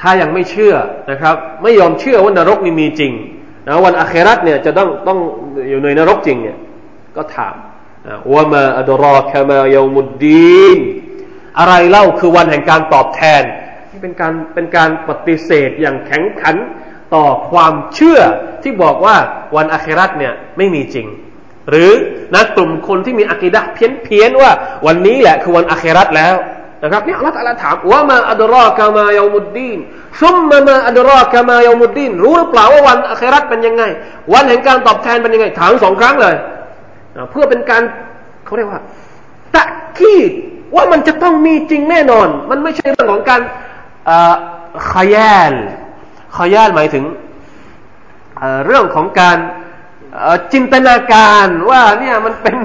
[0.01, 0.75] ถ้ายังไม่เชื่อ
[1.11, 3.13] นะครับ ไม่ยอมเชื่อว่านรกนี่มีจริง
[3.67, 5.19] นะวันอาครัตเนี่ยจะต้องต้อง
[5.69, 6.57] อยู่ในนรกจริงเนี่ย
[7.17, 7.55] ก็ถาม
[8.33, 10.79] ว่ามาอดรอคามายามุดดีน
[11.59, 13.43] อะไรเล่าคือวันแห่งการตอบแทน
[13.91, 16.55] นี่เป็นการเป็นการปฏิเสธอย่างแข็งขัน
[17.15, 18.19] ต่อความเชื่อ
[18.63, 19.15] ที่บอกว่า
[19.55, 21.07] วันอาครัตเนี่ยไม่มีจริง
[21.69, 21.91] หรือ
[22.33, 24.51] นะกลุ่มคนที่มีอักีดะเพี้ยนเพียนว่า
[24.85, 26.35] วันนี้แหละคือวันอาครัตแล้ว
[26.83, 29.79] นะครับนี่อัลลอฮฺถามว่ามาอัดรอกามายามุดดีน
[30.21, 33.83] ซุมมามาอัดรอกามายามุดดีนรู้หรือเปล่าว่าวันอาครัตเป็นยังไง
[34.33, 36.35] วันแห่งการตอบแทนเป็นยังไง ถามสองครั้งเลย
[37.31, 37.83] เพื่อเป็นการ
[38.45, 38.81] เขาเรียกว่า
[39.55, 39.63] ตะ
[39.97, 40.31] คีด
[40.75, 43.41] ว่ามันจะต้องมีจริงแน่นอน มันไม่ใช่เรื่องของการ
[44.93, 45.53] ขยาน
[46.37, 47.05] ขยานหมายถึง
[48.65, 49.37] เรื่องของการ
[50.53, 52.55] จินตนาการว่าเนี่ยมันเป็น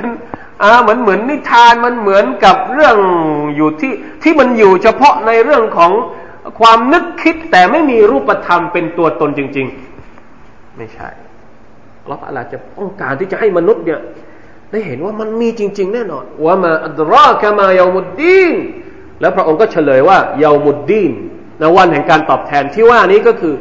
[0.62, 2.96] อ่าเหมือนเหมือนนิทานมันเหมือนกับเรื่อง
[3.56, 3.92] อยู่ที่
[4.22, 5.92] ที่มันอยู่เฉพาะในเรื่องของ
[6.60, 9.66] ความนึกคิดแต่ไม่มีรูปธรรมเป็นตัวตนจริง
[10.22, 11.08] ๆ ไม่ใช่
[12.06, 14.00] เราอาจะต้องการที่จะให้มนุษย์เนี่ย
[14.70, 18.54] ได้เห็นว่ามันมีจริง ๆ แน่นอนว่ามาอัตรอกามายามุดดีน
[19.20, 21.12] แล้วพระองค์ก็เฉลยว่าเยามุดดีน
[21.58, 23.54] ในวันแห่งการตอบแทนที่ว่านี้ก็คือ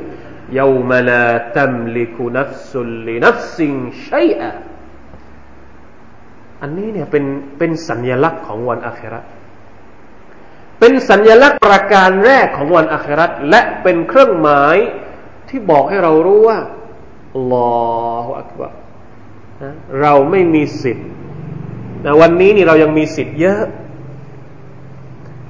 [0.53, 3.73] เยามาลาตัมลิคุนัฟซุลลินัฟซิง
[4.07, 4.49] ชัยอะ
[6.61, 7.25] อันนี้เนี่ยเป็น
[7.57, 9.21] เป็นสัญญลักษณ์ของวันอาครา
[10.79, 14.77] เป็นสัญญลักษณ์ประการแรกของวันอาคราและเป็นเครื่องหมาย
[15.49, 16.59] ที่บอกให้เรารู้ว่า
[17.51, 18.69] ลอฮฺอักบะ
[20.01, 21.07] เราไม่มีสิทธิ์
[22.21, 23.63] วันนี้นี่เรายังมีสิทธิ์เยอะ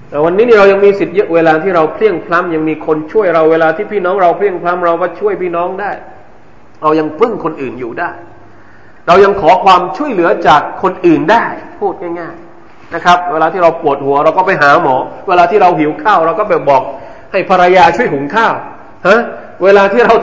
[0.10, 5.92] แต่วันนี้นี่เรายังมีสิทธิ์เยอะเวลาที่เราเพียงพล้ำยังมีคนช่วยเราเวลาที่พี่น้องเราเพียงพล้ำเราก็ช่วยพี่น้องได้
[6.82, 8.12] เรายังพึ่งคนอื่นอยู่ได้
[9.08, 11.44] เรายังขอความช่วยเหลือจากคนอื่นได้
[11.82, 14.96] พูดง่ายๆนะครับ เวลาที่เราปวดหัวเราก็ไปหาหมอ
[15.28, 16.84] เวลาที่เราหิวข้าวเราก็ไปบอก
[17.32, 18.54] ให้ภรรยาช่วยหุงข้าว
[19.08, 19.22] ฮะ
[19.64, 20.14] เวลาที่เรา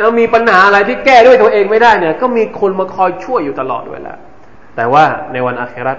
[0.00, 4.14] เรามีปัญหาอะไรที่แก้ด้วยตัวเองไม่ได้เนี่ยก็มีคนมาคอยช่วยอยู่ตลอดเวลา
[4.76, 5.94] แต่ว่าในวันอาครา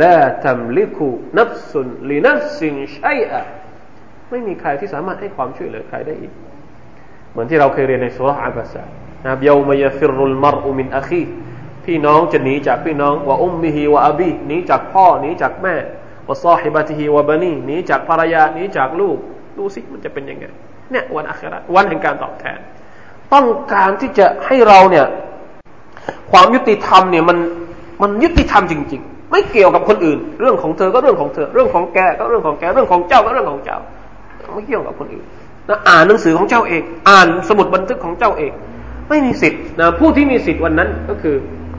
[0.00, 3.42] ลาตัมลิกุนับสุนลีนับสินชัยอะ
[4.30, 6.32] ไม่มีใครที่สามารถให้ความช่วยเหลือใครได้อีก
[7.30, 8.82] เหมือนที่เราเคยเรียนในสุรษอับบาสะ
[9.22, 11.22] นะครับยามยฟิรุลมรอุมินอาคี
[11.90, 15.74] พี่น้องจะหนีจากพี่น้องว่าอุมมิฮีว่าอบีหนีจากพ่อหนีจากแม่
[16.26, 19.16] ว่าซอฮิบะติฮีว่าบานีหนีจากภรรยาหนีจากลูก
[19.58, 20.44] ดูสิมันจะเป็นยังไง
[20.90, 22.58] เนี่ยวันอัคราวันแห่งการตอบแทน
[23.32, 25.06] ต้องการที่จะให้เราเนี่ย
[26.32, 27.38] ความยุติธรรมเนี่ยมัน
[28.02, 33.78] มันยุติธรรมจริง ๆ ไม่เกี่ยวกับคนอื่น เรื่องของเธอก็เรื่องของเธอ เรื่องของแกก็เรื่องของแกเรื่องของเจ้าก็เรื่องของเจ้า
[34.54, 35.24] ไม่เกี่ยวกับคนอื่น
[35.68, 38.52] นะอ่านหนังสือของเจ้าเอง อ่านสมุดบันทึกของเจ้าเอง
[39.08, 41.36] ไม่มีสิทธิ์นะผู้ที่มีสิทธิ์วันนั้นก็คือ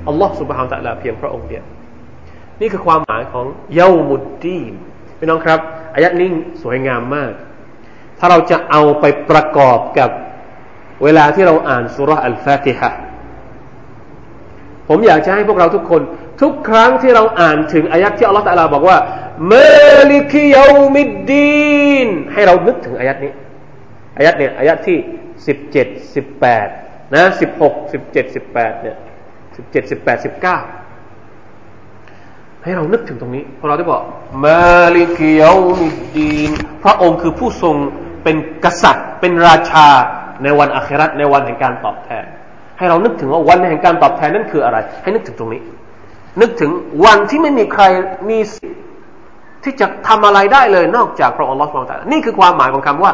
[0.08, 1.64] อัลลอฮฺสุบฮานตะลาเพียงพระองค์เดียว
[2.62, 4.74] นี่คือความหมายของเยามุดดีน
[5.18, 5.60] พี่น้องครับ
[5.96, 6.30] อายัดนี้
[6.64, 7.32] สวยงามมาก
[8.20, 10.10] ถ้าเราจะเอาไปประกอบกับ
[11.04, 12.90] เวลาที่เราอ่านสุรอัลฟาติฮะ
[14.88, 16.02] ผมอยากจะให้พวกเราทุกคน
[16.42, 18.98] ทุกครั้งที่เราอ่านถึงอายัดที่อัลลอฮฺตะลาบอกว่า
[19.50, 19.56] เม
[20.12, 23.32] ลิกิยามิดดีนให้เรานึกถึงอายัดนี้
[24.18, 24.98] อายัดเนี่ยอายัดที่
[25.48, 26.68] สิบเจ็ดสิบแปด
[27.16, 28.98] นะสิบหกสิบเจ็ดสิบแปดเนี่ย
[29.56, 30.58] สิบเจ็ดสิบแปดสิบเก้า
[32.64, 34.04] ให้เรานึกถึงตรงนี้พอเราได้บอก
[34.46, 36.52] มาลิกิยามิดีน
[36.84, 37.76] พระองค์คือผู้ทรง
[38.24, 38.36] เป็น
[38.66, 39.88] กษัตริย์ เป็นราชา
[40.44, 42.26] ในวันอาคราในวันแห่งการตอบแทน
[42.78, 45.62] ให้เรานึกถึงว่าวันแห่งการตอบแทนนั่นคืออะไร ให้นึกถึงตรงนี้
[46.42, 46.72] นึกถึง
[47.06, 47.84] วันที่ไม่มีใคร
[48.30, 48.82] มีสิทธิ์
[49.64, 53.12] ที่จะทำอะไรได้เลยนอกจากพระองค์อัลอสุบานตะนี่คือความหมายของคำว่า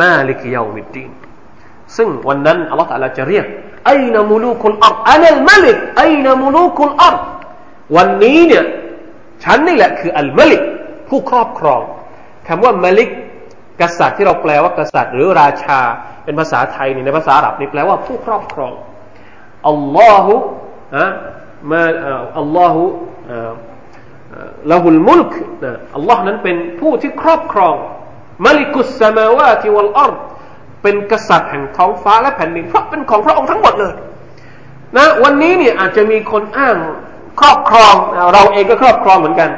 [0.00, 1.10] มาลิกิยามิดีน
[1.96, 3.46] ซึ่งวันนั้นอัลลอฮฺจะเรียก
[3.88, 7.16] ไอ้นมูลูคุลอัรอันลมาลิกไอ้นมูลูคุลอัร
[7.96, 8.64] วันนี้เนี่ย
[9.44, 10.62] ฉันนี่แหละคืออัลมาลิก
[11.08, 11.80] ผู้ครอบครอง
[12.46, 13.10] คำว่ามาลิก
[13.80, 15.80] กษัตริย์ที่เราแปลว่ากษัตริย์ หรือราชา
[16.24, 18.72] เป็นภาษาไทยนี่ในภาษาอาหรับนี่แปลว่าผู้ครอบครอง
[19.68, 20.30] อัลลอฮฺ
[20.96, 21.06] อะ
[21.72, 21.84] มา
[22.38, 22.80] อัลลอฮฺ
[24.70, 25.32] ละหุลมุลก
[25.96, 27.74] อัลลอฮ์นั้นเป็นผู้ที่ครอบครอง
[28.46, 30.12] มาลิกุสสมาวาติวัลอัร
[30.82, 33.94] เป็นกษัตริย์แห่งท้องฟ้าและแผ่นดินเพราะเป็นของพระองค์ทั้งหมดเลย
[34.96, 36.76] นะวันนี้เนี่ยอาจจะมีคนอ้าง
[37.40, 37.94] ครอบครอง
[38.32, 39.50] เราเองก็ครอบครองเหมือนกัน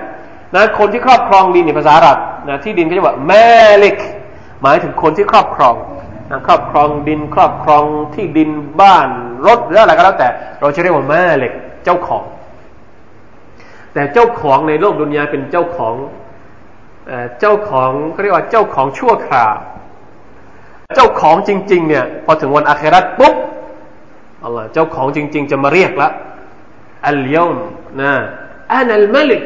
[0.55, 3.47] นะคนที่ครอบครองดินในภาษาอาหรับนะที่ดินก็จะว่าแม่
[3.79, 3.97] เล็ก
[4.63, 5.75] หมายถึงคนที่ครอบครอง
[6.31, 7.83] นะครอบครองดิน ครอบครอง
[8.15, 9.09] ที่ดินบ้าน
[9.47, 10.29] รถหรืออะไรก็แล้วแต่
[10.61, 11.53] เราจะเรียกว่าแม่เล็ก
[11.85, 12.25] เจ้าของ
[13.95, 15.95] แต่เจ้าของในโลกดุนยาเป็นเจ้าของ
[17.41, 19.57] เจ้าของเขาเรียกว่าเจ้าของชั่วคราว
[20.95, 23.35] เจ้าของจริง ๆ เนี่ย พอถึงวันอาคราตปุ๊บ
[24.45, 26.09] อัลลอฮ์เจ้าของจริง ๆ จะมาเรียกละ
[27.09, 27.57] อัลยอม
[28.01, 28.13] นะ
[28.73, 29.43] อานัลมาลิก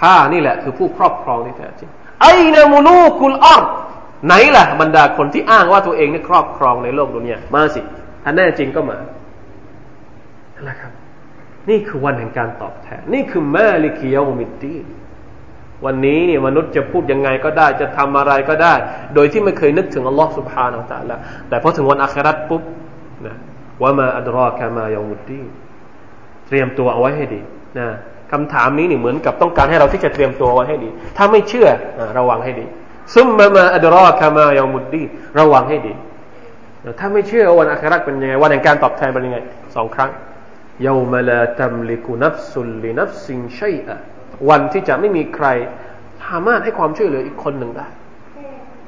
[0.00, 1.90] ข้านี่แหละคือผู้ครอบครองที่แท้จริง
[2.22, 3.62] ไอ้นมูลูกุลอัร
[4.26, 7.80] ไหนล่ะบรรดาคนที่อ้างว่าตัวเองนี่ครอบครองในโลกดุนยามาสิ
[8.24, 8.98] ถ้าแน่จริงก็มา
[10.54, 10.92] นั่นแหละครับ
[11.70, 14.76] นี่คือวันแห่งการตอบแทน นี่คือมาลิกิยามิดดี
[15.84, 18.74] วันนี้เนี่ยมนุษย์จะพูดยังไงก็ได้จะทำอะไรก็ได้
[19.14, 21.16] โดยที่ไม่เคยนึกถึงอัลลอฮ์สุบฮานาอัลละ
[21.48, 22.62] แต่พอถึงวันอาครัตปุ๊บ
[23.26, 23.34] นะ
[23.82, 25.42] ว่ามาอัลรอแคมายามุดดี
[26.46, 27.40] เตรียมตัวเอาไว้ให้ดี
[27.78, 27.86] นะ
[28.32, 31.68] คำถามนี้เนี่ยเหมือนกับต้องการให้เราที่จะเตรียมตัวไว้ให้ดี ถ้าไม่เชื่อ
[32.18, 32.66] ระวังให้ดี
[33.14, 35.02] ซุมมามาอัลรอแคมายามุดดี
[35.38, 35.92] ระวังให้ดี
[36.98, 39.38] ถ้าไม่เชื่อวันอาครัตเป็นยังไงวันแห่งการตอบแทนเป็นยังไง
[39.76, 40.10] สองครั้ง
[40.86, 43.96] ยามาลาตัมลิกุนัฟซุลลินัฟซิงชัยอะ
[44.48, 45.46] วันที่จะไม่มีใคร
[46.26, 47.86] สามารถให้ความช่วยเหลืออีกคนหนึ่งได้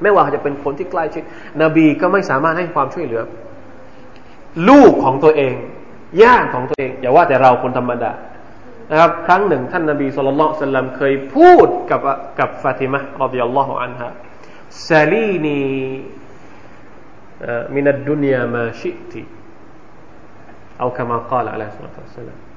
[0.02, 1.22] ไม่ว่าจะเป็นคนที่ใกล้ชิด
[1.62, 3.22] นบีก็ไม่สามารถให้ความช่วยเหลือ
[4.68, 5.54] ลูกของตัวเอง
[6.22, 8.12] ญาติของตัวเองอย่าว่าแต่เราคนธรรมดา
[8.90, 12.00] นะครับ ครั้งหนึ่งท่านนบีสุลต่านสัลลัมเคยพูดกับ
[12.38, 14.08] กับฟาติมะรอบิยัลลอฮุอันฮะ
[14.88, 15.58] ซาลีนี
[17.74, 19.22] มินัดดุนยามาชิติ
[20.78, 21.76] เอาคำกล่าวอะลัยฮิส
[22.18, 22.47] สลาม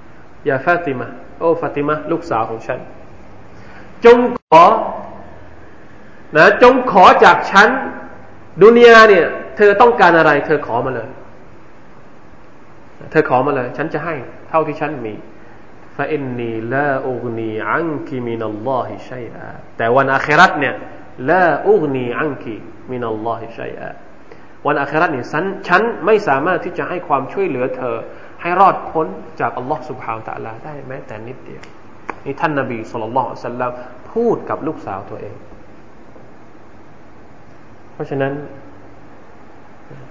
[0.50, 1.08] ยาฟาติมะ
[1.40, 2.80] โอ้ฟาติมะลูกสาวของฉัน
[4.06, 4.64] จงขอ
[6.36, 7.70] นะจงขอจากฉัน
[8.64, 9.26] ดุนยาเนี่ย
[9.58, 11.10] เธอต้องการอะไร เธอขอมาเลย
[13.12, 14.16] เธอขอมาเลย ฉันจะให้
[14.50, 15.14] เท่าที่ฉันมี
[15.98, 20.76] ฟาอินนีลาอุกนีอังกิมินัลลอฮิชัยอาแต่วันอาคราตเนี่ย
[21.30, 22.56] ลาอุกนีอังกิ
[22.92, 23.90] มินัลลอฮิชัยอา
[24.68, 27.98] วันอาคราตเนี่ยฉันฉันไม่สามารถที่จะให้ความช่วยเหลือเธอ
[28.42, 29.08] ให้รอดพ้น
[29.40, 31.64] จากอัลลอฮ์สุบฮาวตะลาได้แม้แต่นิดเดียว
[32.26, 33.72] นี่ท่านนาบีสุลต่านสัลลัม
[34.12, 35.36] พูดกับลูกสาวตัวเอง
[37.94, 38.34] เพราะฉะนั้น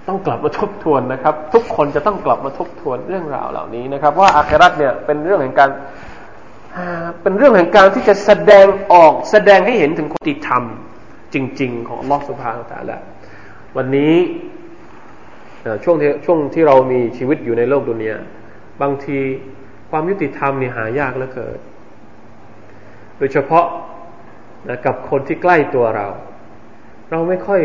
[0.07, 5.69] ต้องกลับมาทบทวนนะครับ ทุกคนจะต้องกลับมาทบทวนเรื่องราวเหล่านี้นะครับ ว่าอาคราตเนี่ยเป็นเรื่องแห่งการ
[7.21, 10.63] เป็นเรื่องแห่งการที่จะแสดงออกแสดงให้เห็นถึงคุณธรรม
[11.33, 12.97] จริง ๆ ของอัลลอฮ์สุบฮานาตะละ
[13.77, 14.13] วันนี้
[15.83, 18.17] ช่วงที่ช่วงที่เรามีชีวิตอยู่ในโลกดุนยา
[18.81, 19.17] บางที
[19.91, 21.59] ความยุติธรรมนี่หายากเหลือเกิน
[23.17, 23.65] โดยเฉพาะ
[24.67, 26.07] นะกับคนที่ใกล้ตัวเรา
[27.11, 27.61] เราไม่ค่อย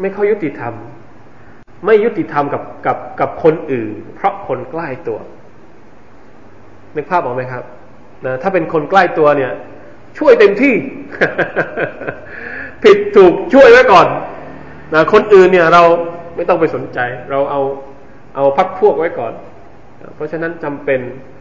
[0.00, 0.74] ไม่ค่อยยุติธรรม
[1.86, 5.18] ไม่ยุติธรรมกับกับกับคนอื่น เพราะคนใกล้ตัว
[6.94, 7.64] นึกภาพออกไหมครับ
[8.26, 9.52] นะถ้าเป็นคนใกล้ตัวเนี่ย
[10.18, 10.74] ช่วยเต็มที่
[12.82, 14.06] ผิดถูกช่วยไว้ก่อน
[14.94, 15.82] นะคนอื่นเนี่ยเรา
[16.38, 16.98] ไม่ต้องไปสนใจ
[17.30, 17.60] เราเอา
[18.36, 19.32] เอาพักพวกไว้ก่อน
[20.14, 21.00] เพราะฉะนั้นจำเป็น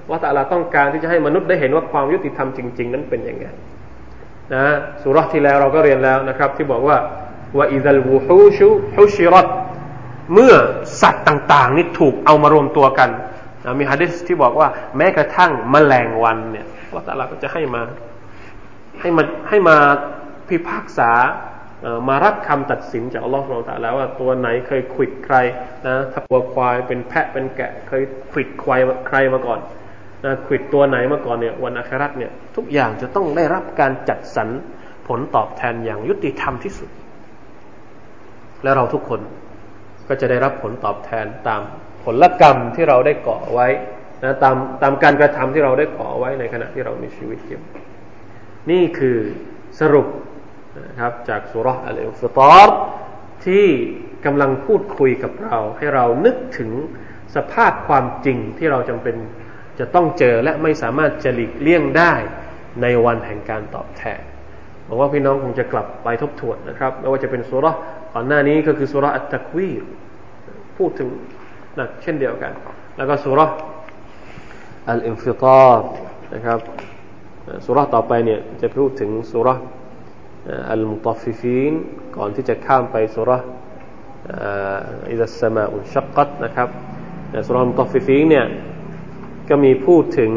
[0.09, 3.45] ว่าต่ละต้องการที่จะให้มนุษย์ได้เห็นว่าความยุติธรรมจริง ๆ นั้นเป็นยังไง
[4.53, 4.65] นะ
[5.01, 6.97] สุรที่แล้วเราก็เรียนแล้วนะครับ ที่บอกว่า
[7.57, 9.47] ว่าอิซัลวูฮูชูฮุชิรัต
[10.33, 10.53] เมื่อ
[11.01, 13.09] สัตว์ต่างๆ นี่ถูกเอามารวมตัวกัน
[13.63, 14.67] นะมีฮะดิษที่บอกว่า
[14.97, 17.81] แม้กระทั่งมแมลงวันเนี่ยว่าต่ละก็จะให้มา
[19.01, 19.75] ให้มาให้มา
[20.47, 21.11] พิพากษา
[22.07, 25.35] มารับคำตัดสินจากอัลลอฮฺสุลตาแล้วว่าตัวไหนเคยขิดใคร
[25.87, 29.59] นะถ้าตัวควายเป็นแพะเป็นแกะ เคยขิดควายใครมาก่อน
[30.25, 34.49] นะขิดตัวไหนมาก่อนเนี่ยวันอาคราตเนี่ยทุกอย่างจะต้องได้รับการจัดสรร
[35.07, 36.89] ผลตอบแทนอย่างยุติธรรมที่สุด
[38.63, 39.21] และเราทุกคน
[40.07, 41.61] ก็จะได้รับผลตอบแทนตาม
[42.03, 43.67] ผลกรรมที่เราได้ก่อไว้
[44.23, 47.61] นะตามตามการกระทำที่เราได้ขอไว้ในขณะที่เรามีชีวิตอยู่
[48.71, 49.17] นี่คือ
[49.79, 50.07] สรุป
[50.85, 52.77] นะครับ จากสุรษอัลอิฟตาร์
[53.45, 53.65] ที่
[54.25, 56.71] กำลังพูดคุยกับเรา ให้เรานึกถึง
[57.35, 59.15] สภาพความจริงที่เราจำเป็น
[59.79, 62.13] จะต้องเจอและไม่สามารถจะหลีกเลี่ยงได้
[62.81, 64.21] ในวันแห่งการตอบแทน
[64.87, 67.65] บอกว่าพี่น้องคงจะกลับไปทบทวนนะครับไม่ว่าจะเป็นสูเราะฮ์
[68.13, 69.69] ก่อนหน้านี้ก็คือสูเราะฮ์อัตตักวีร
[70.77, 71.09] พูดถึง
[71.77, 72.53] นรกเช่นเดียวกัน
[72.97, 73.39] แล้วก็สูเราะฮ์
[74.89, 75.83] อัลอินฟิตาร์
[76.33, 76.59] นะครับ
[77.65, 79.49] สูเราะฮ์ต่อไปเนี่ยจะพูดถึงสูเราะฮ์
[80.71, 81.73] อัลมุฏ็อฟฟิฟีน
[82.17, 86.69] ก่อนที่จะข้ามไปสูเราะฮ์ إذا السماء انشقتนะครับ
[87.47, 88.45] สูเราะฮ์มุฏ็อฟฟิฟีนเนี่ย
[89.49, 90.31] ก็มีพูดถึง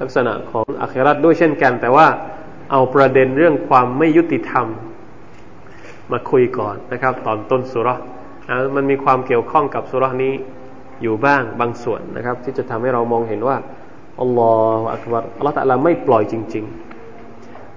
[0.00, 2.06] ลักษณะของอัคราตด้วยเช่นกัน แต่ว่า
[2.70, 4.66] เอาประเด็นเรื่องความไม่ยุติธรรม
[6.12, 7.88] มาคุยก่อนนะครับ ตอนต้นสุร
[8.74, 10.34] มันมีความเกี่ยวข้องกับสุรนี้
[11.02, 13.56] อยู่บ้างบางส่วนนะครับ ที่จะทำให้เรามองเห็นว่า
[14.20, 16.66] อัลลอฮฺอักบารอัลลอฮฺตะลาไม่ปล่อยจริง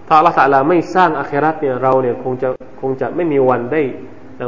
[0.08, 2.50] ถ้าอัลลอฮฺตะลาไม่สร้างอาคราตเนี่ยเราเนี่ยคงจะ
[2.82, 3.82] คงจะไม่มีวันได้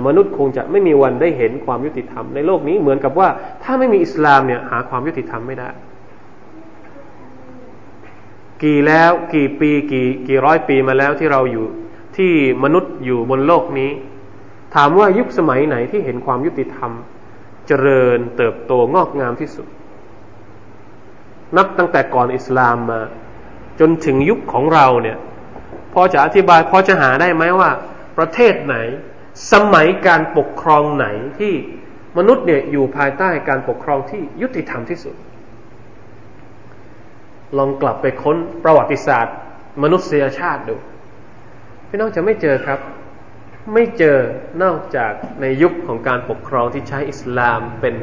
[0.07, 3.29] มนุษย์คงจะไม่มีวันได้เห็นความยุติธรรมในโลกนี้เหมือนกับว่า
[3.63, 5.69] ถ้าไม่มีอิสลามเนี่ยหาความยุติธรรมไม่ได้
[8.63, 11.65] กี่แล้วกี่ปีกี่กี่ร้อยปีมาแล้วที่เราอยู่
[12.17, 12.33] ที่
[12.63, 13.91] มนุษย์อยู่บนโลกนี้
[14.75, 16.91] ถามว่ายุคสมัยไหนที่เห็นความยุติธรรม
[17.67, 19.67] เจริญเติบโตงอกงามที่สุด
[21.57, 23.01] นับตั้งแต่ก่อนอิสลามมา
[23.79, 25.17] จนถึงยุคของเราเนี่ย
[25.93, 27.71] พอจะอธิบายพอจะหาได้ไหมว่า
[28.17, 28.75] ประเทศไหน
[29.51, 31.07] สมัยการปกครองไหน
[31.39, 31.53] ที่
[32.17, 35.15] มนุษย์เนี่ยอยู่ภายใต้การปกครองที่ยุติธรรมที่สุด
[37.57, 39.35] ลองกลับไปค้นประวัติศาสตร์
[39.83, 40.75] มนุษยชาติดู
[41.87, 42.79] พี่น้องจะไม่เจอครับ
[43.73, 44.17] ไม่เจอ
[44.63, 45.11] นอกจาก
[45.41, 47.95] ในยุคของการปกครองที่ใช้อิสลามเป็น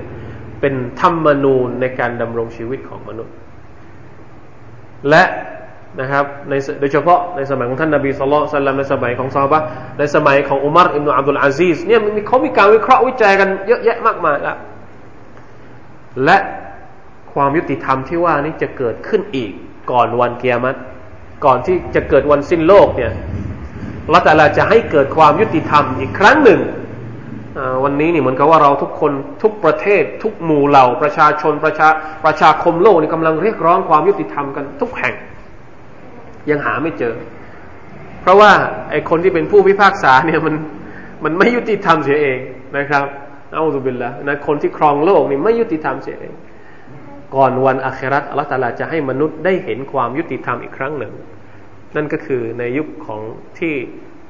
[0.60, 3.34] เป็นธรรมนูญในการดำรงชีวิตของมนุษย์
[5.08, 5.24] และ
[6.00, 9.62] นะครับในโดยเฉพาะในสมัยของท่านนบีสุลต่านในสมัยของซาบะ
[9.98, 14.56] ในสมัยของอุมารอิบนุอับดุลอาซีสเนี่ยมีเขามีการวิเคราะห์วิจัยกันเยอะแยะมากมายแล้ว
[16.24, 16.38] และ
[17.32, 19.50] ความยุติธรรมที่ว่านี้จะเกิดขึ้นอีก
[19.90, 20.78] ก่อนวันเกียรติ
[21.44, 23.12] ก่อนที่จะเกิดวันสิ้นโลกเนี่ย
[24.12, 26.60] ละแต่ละจะให้เกิดความยุติธรรมอีกครั้งหนึ่ง
[27.84, 29.12] วันนี้นี่เหมือนกับว่าเราทุกคน
[29.42, 31.88] ทุกประเทศ ทุกหมู่เหล่าประชาชนประชา
[32.24, 35.14] ประชาคมโลกนี่กำลังเรียกร้องความยุติธรรมกันทุกแห่ง
[36.50, 37.14] ยังหาไม่เจอ
[38.22, 38.52] เพราะว่า
[38.90, 40.54] ไอ้คนที่เป็นผู้พิพากษาเนี่ยมัน
[41.24, 42.38] มันไม่ยุติธรรมเสียเอง
[42.78, 43.04] นะครับ
[43.54, 46.34] เอาตุบิลละนะคนที่ครองโลกนี่ไม่ยุติธรรมเสียเอง
[47.36, 51.12] ก่อนวันอาคราตอัลตาลาจะให้มนุษย์ได้เห็นความยุติธรรมอีกครั้งหนึ่ง
[51.96, 53.22] นั่นก็คือในยุคของ
[53.58, 53.74] ที่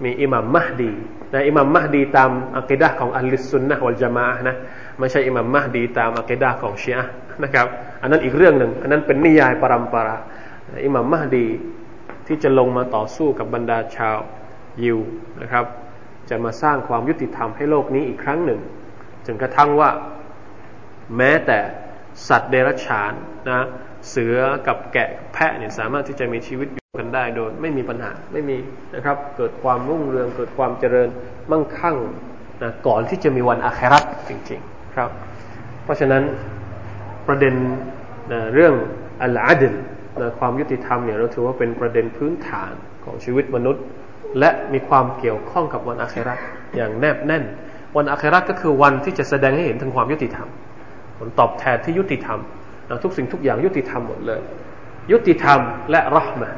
[0.04, 0.92] มีอิหมัมมหดี
[1.32, 4.56] นะอิหมัมมหดีตามอัคดะของอัลลิสุนนะวัลจามะนะ
[4.98, 7.04] ไม่ใช่อิหมัมมหดีตามอัคดะของชีอะ
[7.42, 7.66] นะครับ
[8.02, 10.16] อันนั้นอีกเรื่องหนึ่ง อันนั้นเป็นนิยายปรำปรา
[10.84, 11.46] อิหมัมมหดี
[12.26, 14.16] ที่จะลงมาต่อสู้กับบรรดาชาว
[14.82, 14.98] ยิว
[15.42, 15.64] นะครับ
[16.30, 18.60] จะมาสร้างความยุติธรรมให้โลกนี้อีกครั้งหนึ่ง
[19.26, 19.90] จนกระทั่งว่า
[21.16, 21.58] แม้แต่
[22.28, 23.12] สัตว์เดรัจฉาน
[23.48, 23.66] นะ
[24.10, 28.58] เสือกับแกะแพะเนี่ยสามารถที่จะมีชีวิตอยู่กันได้โดยไม่มีปัญหาไม่มี
[28.94, 31.08] นะครับ เกิดความรุ่งเรืองเกิดความเจริญ
[31.50, 31.96] มั่งคั่ง
[32.62, 35.10] นะก่อนที่จะมีวันอาคราตจริง ๆ ครับ
[35.84, 36.22] เพราะฉะนั้น
[37.26, 37.54] ประเด็น
[38.32, 38.74] นะเรื่อง
[39.22, 39.74] อัลอาดิล
[40.20, 42.72] นะความยุติธรรมเนี่ยเราถือว่าเป็นประเด็นพื้นฐาน
[43.04, 43.82] ของชีวิตมนุษย์
[44.38, 46.38] และมีความเกี่ยวข้องกับวันอาคราต
[46.76, 47.44] อย่างแนบแน่น
[47.96, 50.48] วันอาคราตก็คือวันที่จะแสดงให้เห็นถึงความยุติธรรม
[51.18, 52.38] ผลตอบแทนที่ยุติธรรม
[52.88, 54.40] นะทุกสิ่งทุกอย่างยุติธรรมหมดเลย
[55.12, 55.60] ยุติธรรม
[55.90, 56.50] และรหมะ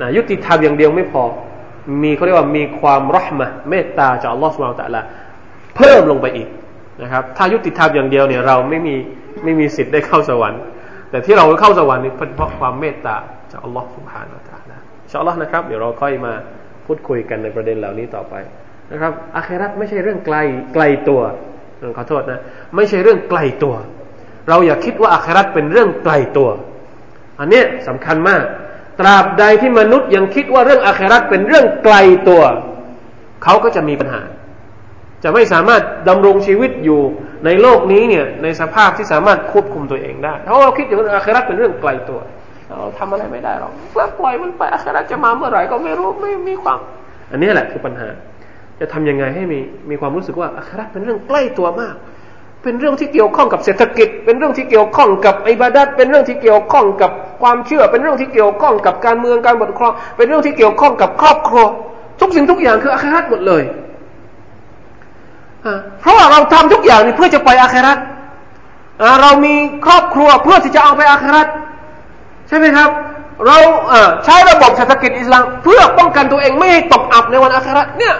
[0.00, 1.22] นะยุติธรรมอย่างเดียวไม่พอ
[2.02, 5.02] มีเขาเรียกว่ามีความรหมะเมตตาจากอัลลอฮฺสุบานตะละ
[5.76, 6.48] เพิ่มลงไปอีก
[7.02, 8.94] นะครับ ถ้ายุติธรรมอย่างเดียวเนี่ยเราไม่มี
[9.44, 10.60] ไม่มีสิทธิ์ได้เข้าสวรรค์
[11.14, 13.16] แต่ที่เราเข้าสวรรค์นี่เป็นเพราะความเมตตา
[13.52, 16.32] จากอัลลอฮฺสุบฮานาตะละอินชาอัลลอฮ์นะครับ เดี๋ยวเราค่อยมา
[16.86, 18.34] พูดคุยกันในประเด็นเหล่านี้ต่อไป
[18.92, 20.36] นะครับอาคราตไม่ใช่เรื่องไกล
[20.74, 21.20] ไกลตัว
[21.96, 22.40] ขอโทษนะ
[22.76, 23.74] ไม่ใช่เรื่องไกลตัว
[24.48, 26.48] เราอย่าคิดว่าอาคราตเป็นเรื่องไกลตัว
[27.40, 28.44] อันนี้สำคัญมาก
[29.00, 31.96] ตราบใดที่มนุษย์ยังคิดว่าเรื่องอาคราตเป็นเรื่องไกล
[32.28, 32.42] ตัว
[33.44, 34.22] เขาก็จะมีปัญหา
[35.24, 37.00] จะไม่สามารถดำรงชีวิตอยู่
[37.44, 42.20] ในโลกนี้เนี่ยในสภาพที่สามารถควบคุมตัวเองได้ เพราะเราคิดอย่างอาคราตเป็นเรื่องไกลตัว
[42.68, 46.78] เราทำอะไรไม่ได้หรอกปล่อยมันไปอาคราตจะมาเมื่อไหร่ก็ไม่รู้ไม่มีความ
[47.30, 48.08] อันนี้แหละคือปัญหา
[48.80, 51.94] จะทำยังไงให้มีมีความรู้สึกว่าอัคราเป็นเรื่องใกล้ตัวมาก
[52.62, 57.10] เป็นเรื่องที่เกี่ยวข้องกับเศรษฐกิจ เป็นเรื่องที่เกี่ยวข้องกับอิบาดัดเป็นเรื่องที่เกี่ยวข้องกับ
[57.42, 61.64] ความเชื่อ เป็นเรื่องที่เกี่ยวข้องกับการเมืองการปกครอง เป็นเรื่องที่เกี่ยวข้องกับครอบครัว
[62.20, 63.62] ทุกสิ่งทุกอย่างคืออัคราหมดเลย
[66.00, 67.92] เพราะว่าเราทำทุกอย่างนี่เพื่อจะไปอาครา
[69.22, 69.54] เรามี
[69.86, 71.46] ครอบครัวเพื่อที่จะเอาไปอาคราต
[72.48, 72.88] ใช่ไหมครับ
[73.46, 73.56] เรา
[74.24, 78.14] ใช้ระบบเศรษฐกิจอิสลามเพื่อป้องกันตัวเองไม่ให้ตกอับในวันอาคราตเนี่ย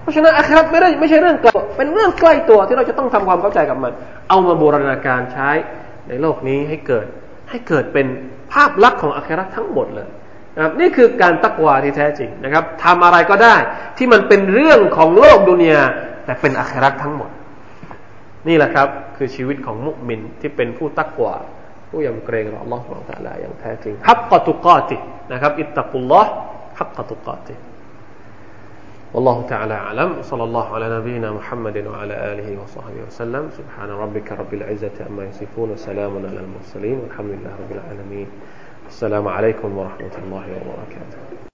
[0.00, 3.92] เพราะฉะนั้นอาคราตไม่ได้ไม่ใช่เรื่องไกลเป็นเรื่องใกล้ตัวที่เราจะต้องทำความเข้าใจกับมัน
[4.28, 5.50] เอามาบูรณาการใช้
[6.08, 7.06] ในโลกนี้ให้เกิด
[7.50, 8.06] ให้เกิดเป็น
[8.52, 10.08] ภาพลักษณ์ของอาคราตทั้งหมดเลย
[10.56, 13.56] นะครับนี่คือการตักวาที่แท้จริงนะครับทำอะไรก็ได้
[13.98, 15.82] ที่มันเป็นเรื่องของโลกดุนยา
[16.25, 17.31] แต่เป็นอาคราตทั้งหมด
[18.47, 21.35] นี่แหละครับ คือชีวิตของมุสลิมที่เป็นผู้ตักวา
[21.89, 24.97] ผู้ยำเกรงต่อ Allah سبحانه และ تعالى อย่างแท้จริงฮักกตุกาติ
[25.31, 26.31] นะครับอิตตะกุลลอฮ์
[26.79, 27.55] ฮักกตุกาติ
[29.13, 34.51] والله تعالى أعلم صلى الله على نبينا محمد وعلى آله وصحبه وسلم سبحان ربك رب
[34.53, 38.27] العزة عما يصفون وسلام على المرسلين والحمد لله رب العالمين
[38.87, 41.37] السلام عليكم ورحمة الله وبركاته